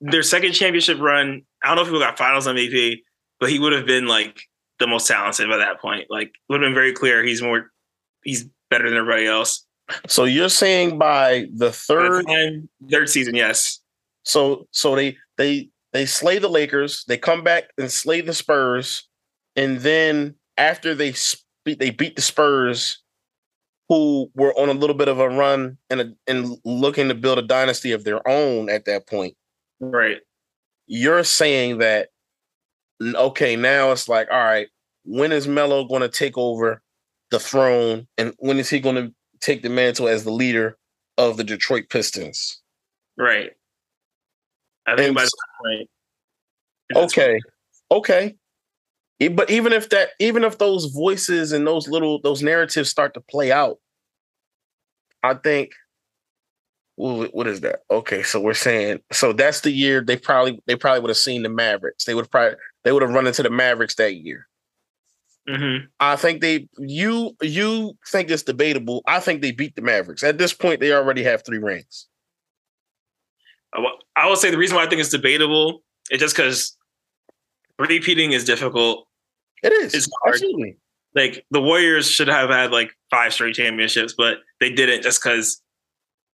[0.00, 1.42] their second championship run.
[1.62, 2.98] I don't know if he got finals MVP,
[3.40, 4.38] but he would have been like
[4.78, 6.06] the most talented by that point.
[6.10, 7.70] Like would have been very clear he's more
[8.22, 9.64] he's better than everybody else.
[10.08, 13.80] So you're saying by the By the third, time- third season, yes.
[14.24, 19.08] so so they they they slay the Lakers, they come back and slay the Spurs,
[19.54, 23.02] and then after they sp- they beat the Spurs,
[23.88, 27.38] who were on a little bit of a run and a, and looking to build
[27.38, 29.34] a dynasty of their own at that point.
[29.80, 30.18] Right.
[30.86, 32.08] you're saying that
[33.02, 34.68] okay now it's like all right
[35.04, 36.80] when is Melo going to take over
[37.30, 40.78] the throne and when is he going to take the mantle as the leader
[41.18, 42.62] of the Detroit Pistons
[43.18, 43.50] Right.
[44.86, 45.30] I think And by s-
[45.62, 45.90] point.
[46.96, 47.38] okay
[47.90, 48.34] okay
[49.18, 53.20] But even if that even if those voices and those little those narratives start to
[53.20, 53.78] play out
[55.22, 55.72] I think
[56.98, 57.80] well, what is that?
[57.90, 61.42] Okay, so we're saying so that's the year they probably they probably would have seen
[61.42, 62.04] the Mavericks.
[62.04, 64.48] They would probably they would have run into the Mavericks that year.
[65.48, 65.86] Mhm.
[66.00, 69.02] I think they you you think it's debatable.
[69.06, 70.24] I think they beat the Mavericks.
[70.24, 72.06] At this point, they already have three rings.
[74.16, 76.75] I will say the reason why I think it's debatable is just because
[77.78, 79.06] repeating is difficult.
[79.62, 80.34] It is It's hard.
[80.34, 80.76] absolutely
[81.14, 85.60] Like the Warriors should have had like five straight championships, but they didn't just because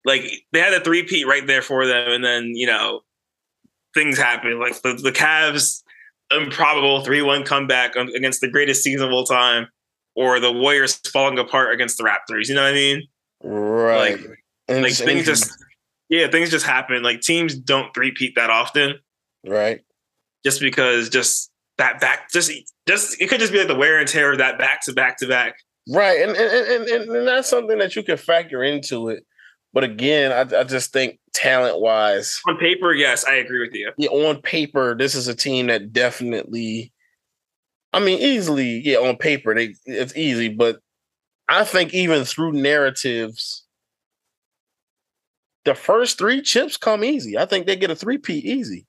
[0.06, 3.02] like they had a three peat right there for them, and then you know
[3.94, 4.60] things happen.
[4.60, 5.84] Like the the Cavs
[6.32, 9.68] improbable three one comeback against the greatest season of all time,
[10.16, 12.48] or the Warriors falling apart against the Raptors.
[12.50, 13.04] You know what I mean?
[13.44, 14.20] right.
[14.68, 15.52] and Like things just
[16.10, 17.04] yeah, things just happen.
[17.04, 18.96] Like teams don't three peat that often.
[19.46, 19.82] right.
[20.44, 22.52] Just because just that back just
[22.88, 25.18] just it could just be like the wear and tear of that back to back
[25.18, 25.56] to back.
[25.92, 29.26] Right, and and, and and that's something that you can factor into it.
[29.74, 33.92] But again, I, I just think talent wise, On paper, yes, I agree with you.
[33.98, 36.92] yeah, on paper, this is a team that definitely.
[37.94, 40.80] I mean, easily, yeah, on paper, they it's easy, but
[41.50, 43.66] I think even through narratives,
[45.66, 47.38] the first three chips come easy.
[47.38, 48.86] I think they get a three-peat easy.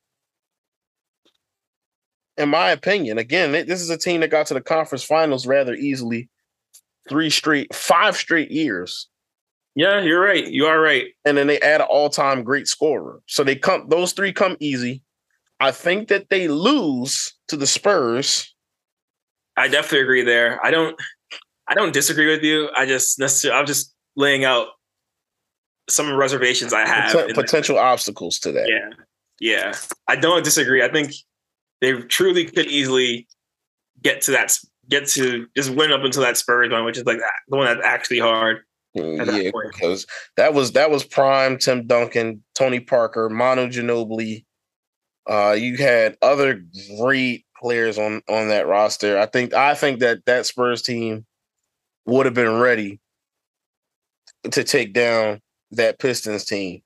[2.42, 5.74] In my opinion, again, this is a team that got to the conference finals rather
[5.74, 6.28] easily,
[7.08, 9.08] three straight, five straight years,
[9.76, 10.44] Yeah, you're right.
[10.48, 11.06] You are right.
[11.24, 13.20] and then they add an all-time great scorer.
[13.26, 15.02] So they come; those three come easy.
[15.60, 18.52] I think that they lose to the Spurs.
[19.56, 20.58] I definitely agree there.
[20.66, 21.00] I don't
[21.68, 22.70] I don't disagree with you.
[22.76, 24.66] I just necessarily I'm just laying out
[25.88, 27.12] some reservations I have.
[27.12, 28.66] Poten- potential obstacles to that.
[28.68, 28.90] Yeah,
[29.38, 29.74] yeah,
[30.08, 30.82] I don't disagree.
[30.82, 31.12] I think
[31.82, 33.26] they truly could easily
[34.00, 34.56] get to that,
[34.88, 37.66] get to just win up until that Spurs one, which is like that, the one
[37.66, 38.60] that's actually hard.
[38.94, 40.06] Yeah, because
[40.36, 44.44] that was that was prime Tim Duncan, Tony Parker, Manu Ginobili.
[45.28, 46.62] Uh, you had other
[46.98, 49.18] great players on on that roster.
[49.18, 51.26] I think I think that that Spurs team
[52.06, 53.00] would have been ready
[54.50, 55.40] to take down
[55.72, 56.82] that Pistons team.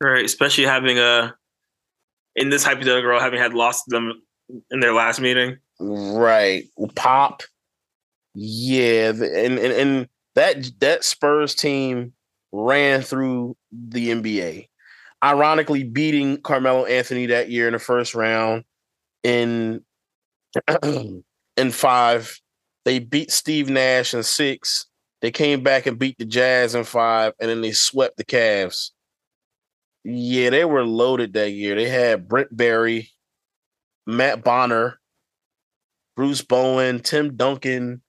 [0.00, 1.36] Right, especially having a
[2.38, 4.22] in this hypothetical having had lost them
[4.70, 5.58] in their last meeting.
[5.80, 6.64] Right,
[6.94, 7.42] Pop.
[8.34, 12.12] Yeah, and and, and that that Spurs team
[12.52, 14.68] ran through the NBA.
[15.22, 18.64] Ironically, beating Carmelo Anthony that year in the first round
[19.24, 19.84] in
[20.82, 22.40] in five.
[22.84, 24.86] They beat Steve Nash in six.
[25.20, 28.92] They came back and beat the Jazz in five, and then they swept the Cavs.
[30.10, 31.74] Yeah, they were loaded that year.
[31.74, 33.10] They had Brent Barry,
[34.06, 34.98] Matt Bonner,
[36.16, 38.00] Bruce Bowen, Tim Duncan,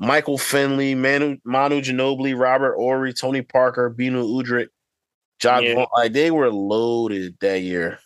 [0.00, 4.66] Michael Finley, Manu, Manu Ginobili, Robert Horry, Tony Parker, Beno Udrih,
[5.38, 5.62] John.
[5.62, 5.86] Yeah.
[5.96, 8.00] Like they were loaded that year.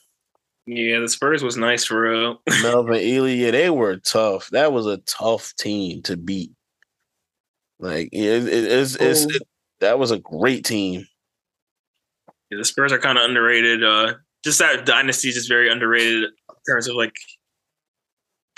[0.66, 2.43] Yeah, the Spurs was nice for real.
[2.62, 4.51] Melvin Ely, yeah, they were tough.
[4.51, 6.53] That was a tough team to beat.
[7.78, 9.28] Like it, it, it's, it's oh.
[9.30, 9.43] it,
[9.80, 11.07] that was a great team.
[12.53, 13.82] Yeah, the Spurs are kind of underrated.
[13.82, 14.12] Uh,
[14.44, 16.30] just that dynasty is just very underrated in
[16.68, 17.14] terms of like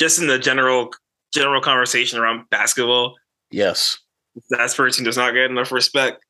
[0.00, 0.90] just in the general
[1.32, 3.14] general conversation around basketball.
[3.52, 3.96] Yes,
[4.50, 6.24] that Spurs team does not get enough respect.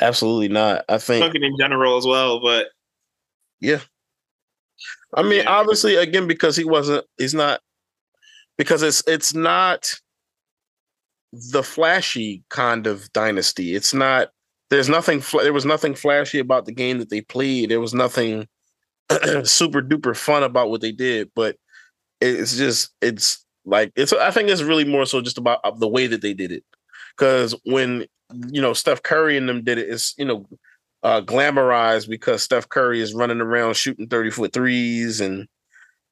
[0.00, 0.84] Absolutely not.
[0.88, 2.66] I think in general as well, but
[3.60, 3.78] yeah,
[5.14, 7.60] I mean, obviously, again, because he wasn't, he's not,
[8.58, 9.88] because it's it's not
[11.32, 13.76] the flashy kind of dynasty.
[13.76, 14.30] It's not.
[14.74, 15.22] There's nothing.
[15.32, 17.70] There was nothing flashy about the game that they played.
[17.70, 18.48] There was nothing
[19.44, 21.30] super duper fun about what they did.
[21.36, 21.58] But
[22.20, 24.12] it's just it's like it's.
[24.12, 26.64] I think it's really more so just about uh, the way that they did it.
[27.16, 28.06] Because when
[28.48, 30.44] you know Steph Curry and them did it, it's you know
[31.04, 35.20] uh, glamorized because Steph Curry is running around shooting 30 foot threes.
[35.20, 35.46] And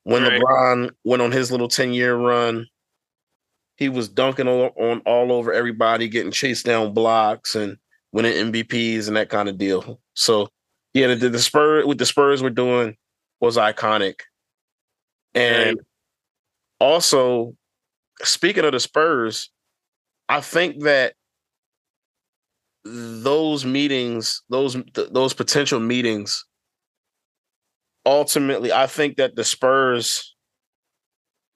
[0.05, 0.41] when right.
[0.41, 2.69] LeBron went on his little 10 year run,
[3.75, 7.79] he was dunking on, on, all over everybody, getting chased down blocks and
[8.13, 10.01] winning MVPs and that kind of deal.
[10.15, 10.49] So,
[10.95, 12.97] yeah, the, the Spurs, what the Spurs were doing
[13.41, 14.21] was iconic.
[15.35, 15.81] And
[16.79, 17.55] also,
[18.23, 19.51] speaking of the Spurs,
[20.29, 21.15] I think that
[22.85, 26.45] those meetings, those th- those potential meetings,
[28.05, 30.35] ultimately, I think that the Spurs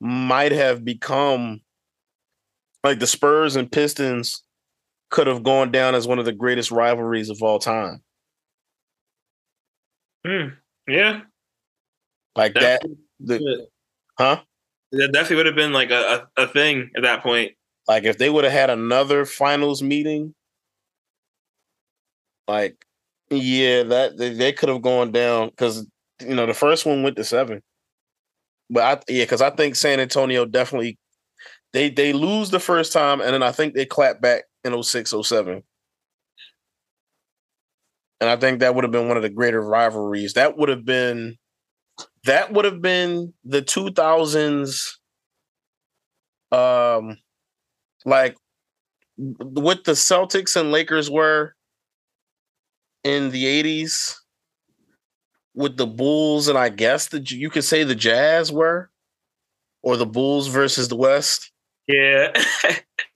[0.01, 1.61] might have become
[2.85, 4.43] like the Spurs and Pistons
[5.11, 8.03] could have gone down as one of the greatest rivalries of all time.
[10.27, 10.49] Hmm.
[10.89, 11.21] Yeah.
[12.35, 13.39] Like definitely that.
[13.39, 13.67] The,
[14.19, 14.41] huh?
[14.93, 17.53] That definitely would have been like a, a, a thing at that point.
[17.89, 20.35] Like if they would have had another finals meeting
[22.49, 22.85] like,
[23.31, 25.87] yeah, that they, they could have gone down because
[26.21, 27.63] you know the first one went to seven.
[28.71, 30.99] But I yeah, because I think San Antonio definitely
[31.73, 35.15] they they lose the first time and then I think they clap back in 06,
[35.23, 35.63] 07.
[38.21, 40.35] And I think that would have been one of the greater rivalries.
[40.35, 41.37] That would have been
[42.25, 44.99] that would have been the 2000s
[46.53, 47.17] um
[48.05, 48.37] like
[49.17, 51.55] what the Celtics and Lakers were
[53.05, 54.17] in the 80s
[55.55, 58.91] with the Bulls and I guess the you could say the Jazz were
[59.83, 61.53] or the Bulls versus the West.
[61.89, 62.33] Yeah.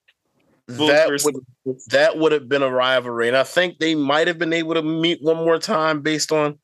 [0.77, 3.29] that would that would have been a rivalry.
[3.29, 6.59] And I think they might have been able to meet one more time based on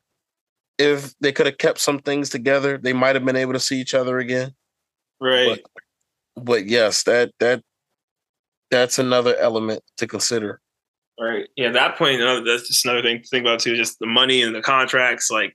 [0.78, 3.80] if they could have kept some things together, they might have been able to see
[3.80, 4.54] each other again.
[5.20, 5.60] Right.
[6.34, 7.62] But, but yes, that that
[8.70, 10.60] that's another element to consider.
[11.18, 11.48] Right.
[11.56, 11.68] Yeah.
[11.68, 13.76] At that point, that's just another thing to think about too.
[13.76, 15.30] Just the money and the contracts.
[15.30, 15.54] Like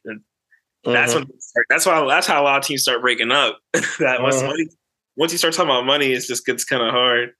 [0.83, 1.19] that's mm-hmm.
[1.19, 3.59] when that's why that's how a lot of teams start breaking up.
[3.73, 4.47] that once mm-hmm.
[4.47, 4.69] money,
[5.15, 7.31] once you start talking about money, it just gets kind of hard.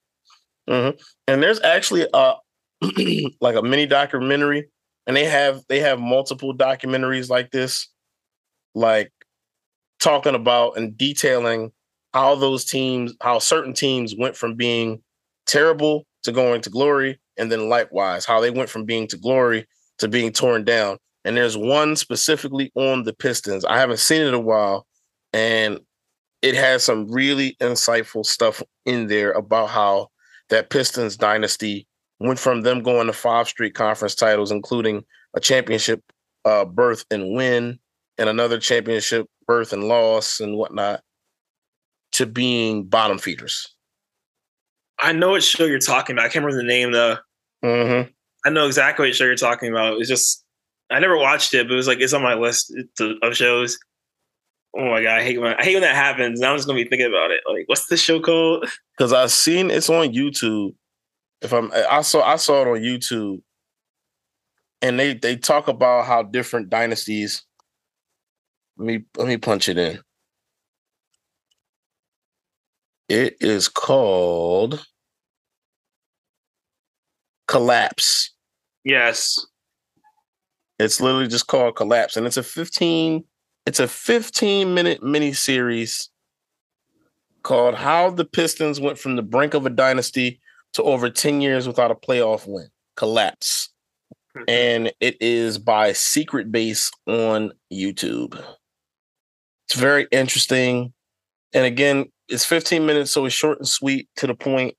[0.70, 0.98] Mm-hmm.
[1.28, 2.36] And there's actually a
[3.42, 4.70] like a mini documentary,
[5.08, 7.90] and they have they have multiple documentaries like this,
[8.76, 9.12] like
[10.00, 11.72] talking about and detailing
[12.14, 15.02] how those teams, how certain teams went from being
[15.46, 19.66] terrible to going to glory and then likewise how they went from being to glory
[19.98, 20.98] to being torn down.
[21.24, 23.64] And there's one specifically on the Pistons.
[23.66, 24.88] I haven't seen it in a while,
[25.34, 25.80] and
[26.42, 30.08] it has some really insightful stuff in there about how
[30.52, 31.88] that Pistons dynasty
[32.20, 36.04] went from them going to five straight conference titles, including a championship
[36.46, 37.80] uh, berth and win,
[38.18, 41.02] and another championship berth and loss and whatnot,
[42.12, 43.74] to being bottom feeders.
[45.00, 46.26] I know what show you're talking about.
[46.26, 47.18] I can't remember the name though.
[47.64, 48.12] Mm-hmm.
[48.46, 49.98] I know exactly what show you're talking about.
[50.00, 50.44] It's just
[50.92, 53.80] I never watched it, but it was like it's on my list of shows.
[54.78, 56.40] Oh my god, I hate when I hate when that happens.
[56.40, 57.42] Now I'm just gonna be thinking about it.
[57.48, 58.70] Like, what's the show called?
[58.98, 60.76] Because I've seen it's on YouTube.
[61.42, 63.42] If I'm, I saw I saw it on YouTube,
[64.84, 67.42] and they they talk about how different dynasties.
[68.78, 70.00] Let me let me punch it in.
[73.10, 74.86] It is called
[77.48, 78.34] Collapse.
[78.84, 79.44] Yes.
[80.80, 83.24] It's literally just called Collapse, and it's a 15
[83.66, 86.10] it's a 15 minute mini series
[87.44, 90.40] called How the Pistons Went from the Brink of a Dynasty
[90.74, 92.68] to Over 10 Years Without a Playoff Win.
[92.96, 93.70] Collapse.
[94.36, 94.44] Mm-hmm.
[94.48, 98.42] And it is by Secret Base on YouTube.
[99.68, 100.94] It's very interesting.
[101.54, 104.76] And again, it's 15 minutes, so it's short and sweet to the point.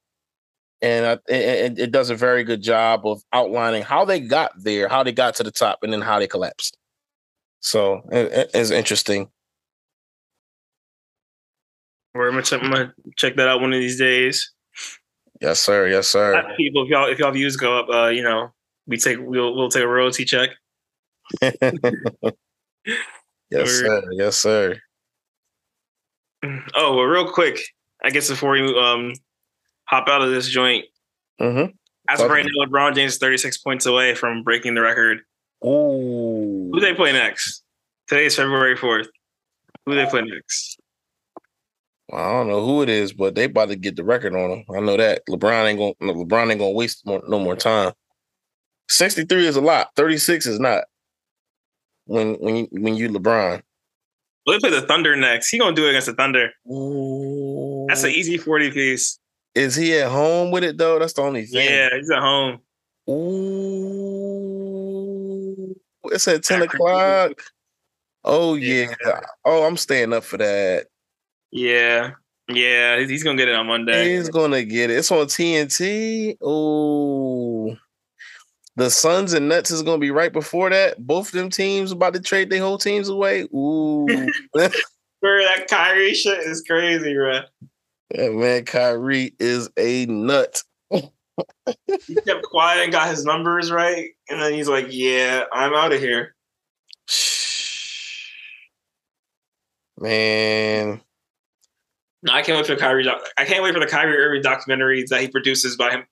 [0.80, 5.04] And it, it does a very good job of outlining how they got there, how
[5.04, 6.76] they got to the top, and then how they collapsed.
[7.62, 9.28] So it, it's interesting.
[12.14, 14.52] We're gonna check, I'm gonna check that out one of these days.
[15.40, 15.88] Yes, sir.
[15.88, 16.54] Yes, sir.
[16.56, 18.52] People, if y'all if y'all views go up, uh, you know,
[18.86, 20.50] we take we'll we'll take a royalty check.
[21.40, 21.54] yes,
[23.70, 24.02] sir.
[24.12, 24.76] Yes, sir.
[26.74, 27.60] Oh well, real quick,
[28.04, 29.14] I guess before you um
[29.84, 30.84] hop out of this joint,
[31.40, 31.70] mm-hmm.
[32.08, 35.20] as of right now, LeBron James is 36 points away from breaking the record
[35.64, 36.31] Ooh.
[36.72, 37.62] Who they play next?
[38.08, 39.06] Today is February 4th.
[39.84, 40.80] Who they play next?
[42.08, 44.50] Well, I don't know who it is, but they about to get the record on
[44.50, 44.64] them.
[44.74, 47.92] I know that LeBron ain't gonna LeBron ain't gonna waste more, no more time.
[48.88, 49.88] 63 is a lot.
[49.96, 50.84] 36 is not.
[52.06, 53.62] When when you, when you LeBron.
[54.46, 55.50] Well, they play the Thunder next.
[55.50, 56.50] He gonna do it against the Thunder.
[56.70, 57.86] Ooh.
[57.88, 59.18] That's an easy 40 piece.
[59.54, 60.98] Is he at home with it though?
[60.98, 61.68] That's the only thing.
[61.68, 62.60] Yeah, he's at home.
[63.10, 64.11] Ooh,
[66.04, 67.42] it's at ten o'clock.
[68.24, 68.92] Oh yeah.
[69.44, 70.86] Oh, I'm staying up for that.
[71.50, 72.12] Yeah,
[72.48, 72.98] yeah.
[73.00, 74.16] He's gonna get it on Monday.
[74.16, 74.98] He's gonna get it.
[74.98, 76.36] It's on TNT.
[76.40, 77.76] Oh,
[78.76, 81.04] the Suns and Nets is gonna be right before that.
[81.04, 83.42] Both of them teams about to trade their whole teams away.
[83.54, 84.06] Ooh,
[84.54, 84.68] bro,
[85.22, 87.40] that Kyrie shit is crazy, bro.
[88.14, 90.62] Yeah, man, Kyrie is a nut
[92.06, 95.92] he kept quiet and got his numbers right, and then he's like, "Yeah, I'm out
[95.92, 96.34] of here."
[99.98, 101.00] Man,
[102.22, 103.04] no, I can't wait for the Kyrie.
[103.04, 106.04] Doc- I can't wait for the Kyrie Irving documentaries that he produces by him.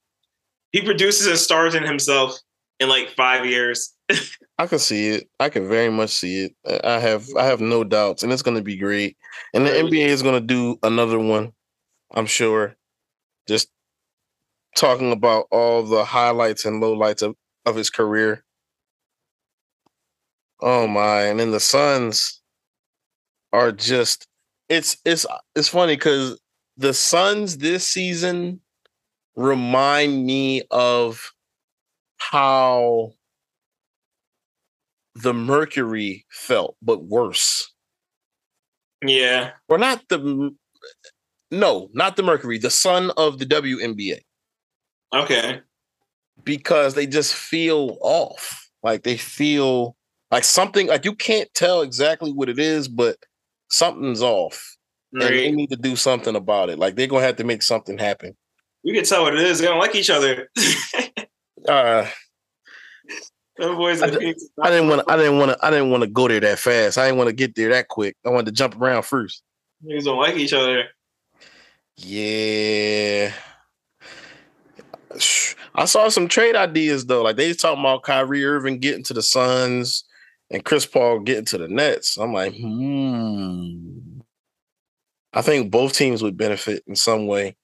[0.72, 2.38] He produces and stars in himself
[2.80, 3.94] in like five years.
[4.58, 5.28] I can see it.
[5.38, 6.82] I can very much see it.
[6.84, 9.16] I have I have no doubts, and it's going to be great.
[9.54, 11.52] And the NBA is going to do another one,
[12.12, 12.76] I'm sure.
[13.48, 13.68] Just
[14.76, 18.44] talking about all the highlights and lowlights of, of his career.
[20.60, 22.40] Oh my, and then the Suns
[23.52, 24.26] are just
[24.68, 25.26] it's it's
[25.56, 26.40] it's funny because
[26.76, 28.60] the Suns this season
[29.36, 31.32] remind me of
[32.18, 33.12] how
[35.14, 37.72] the Mercury felt, but worse.
[39.04, 39.52] Yeah.
[39.68, 40.54] Or not the
[41.50, 44.20] no, not the Mercury, the sun of the WNBA.
[45.14, 45.60] Okay.
[46.42, 48.68] Because they just feel off.
[48.82, 49.96] Like they feel
[50.30, 53.16] like something like you can't tell exactly what it is, but
[53.68, 54.76] something's off.
[55.12, 55.24] Right.
[55.24, 56.78] And they need to do something about it.
[56.78, 58.36] Like they're gonna have to make something happen.
[58.82, 59.58] You can tell what it is.
[59.58, 60.48] They don't like each other.
[61.68, 62.06] uh
[63.58, 65.12] boys I, I didn't want to.
[65.12, 65.58] I didn't want to.
[65.66, 66.96] I didn't want to go there that fast.
[66.96, 68.16] I didn't want to get there that quick.
[68.24, 69.42] I wanted to jump around first.
[69.84, 70.84] Niggas don't like each other.
[71.96, 73.32] Yeah.
[75.74, 77.22] I saw some trade ideas though.
[77.22, 80.04] Like they talking about Kyrie Irving getting to the Suns
[80.50, 82.16] and Chris Paul getting to the Nets.
[82.16, 84.20] I'm like, hmm.
[85.32, 87.56] I think both teams would benefit in some way.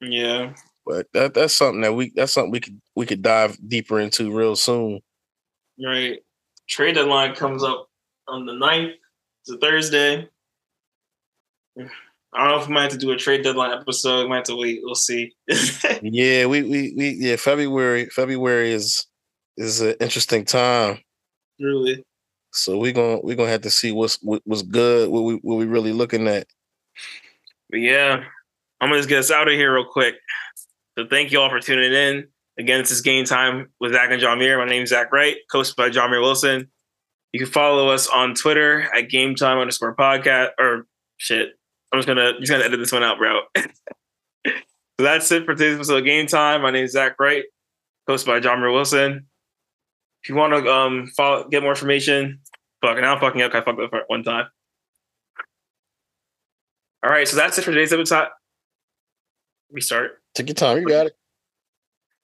[0.00, 0.54] Yeah.
[0.84, 4.32] But that that's something that we that's something we could we could dive deeper into
[4.34, 5.00] real soon.
[5.82, 6.20] Right.
[6.68, 7.88] Trade deadline comes up
[8.26, 8.92] on the 9th.
[9.42, 10.28] It's a Thursday.
[12.34, 14.24] I don't know if we might have to do a trade deadline episode.
[14.24, 14.80] We might have to wait.
[14.82, 15.32] We'll see.
[16.02, 19.06] yeah, we, we we yeah, February February is
[19.56, 20.98] is an interesting time.
[21.58, 22.04] Really.
[22.52, 25.56] So we're gonna we're gonna have to see what's what, what's good, what we what
[25.56, 26.46] we really looking at.
[27.70, 28.24] But yeah,
[28.80, 30.16] I'm gonna just get us out of here real quick.
[30.98, 32.28] So thank you all for tuning in.
[32.58, 34.58] Again, this is Game Time with Zach and Jahmir.
[34.58, 36.70] My name is Zach Wright, coached by Jahmir Wilson.
[37.32, 40.86] You can follow us on Twitter at Game Time underscore podcast or
[41.18, 41.57] shit.
[41.92, 43.40] I'm just gonna just gonna edit this one out, bro.
[43.56, 44.52] so
[44.98, 46.62] that's it for today's episode of Game Time.
[46.62, 47.44] My name is Zach Wright,
[48.08, 49.26] hosted by John Jahmir Wilson.
[50.22, 52.40] If you want to um follow, get more information,
[52.82, 53.54] fucking now I'm fucking up.
[53.54, 54.46] I fucked up one time.
[57.02, 58.28] All right, so that's it for today's episode.
[59.70, 60.20] Restart.
[60.34, 60.78] Take your time.
[60.78, 61.16] You got it.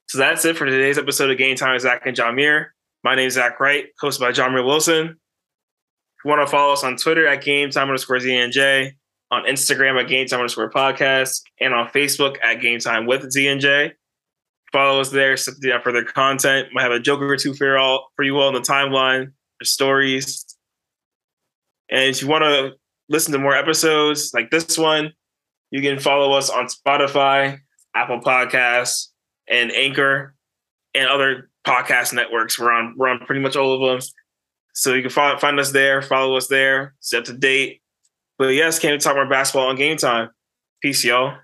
[0.08, 2.66] So that's it for today's episode of Game Time with Zach and Jahmir.
[3.02, 5.06] My name is Zach Wright, hosted by Jahmir Wilson.
[5.06, 8.92] If you want to follow us on Twitter at Game Time underscore ZNJ,
[9.30, 13.92] on Instagram at Game Time underscore podcast, and on Facebook at Game Time with ZNJ.
[14.72, 16.68] Follow us there, set for further content.
[16.72, 19.32] Might have a joke or two for you all for you all in the timeline,
[19.58, 20.44] for stories.
[21.90, 22.72] And if you want to
[23.08, 25.12] listen to more episodes like this one,
[25.70, 27.58] you can follow us on Spotify,
[27.94, 29.08] Apple Podcasts,
[29.48, 30.34] and Anchor,
[30.94, 32.58] and other podcast networks.
[32.58, 34.08] We're on we're on pretty much all of them.
[34.74, 37.80] So you can find us there, follow us there, stay up to date.
[38.38, 40.30] But yes, can't talk more basketball on game time.
[40.82, 41.38] Peace, y'all.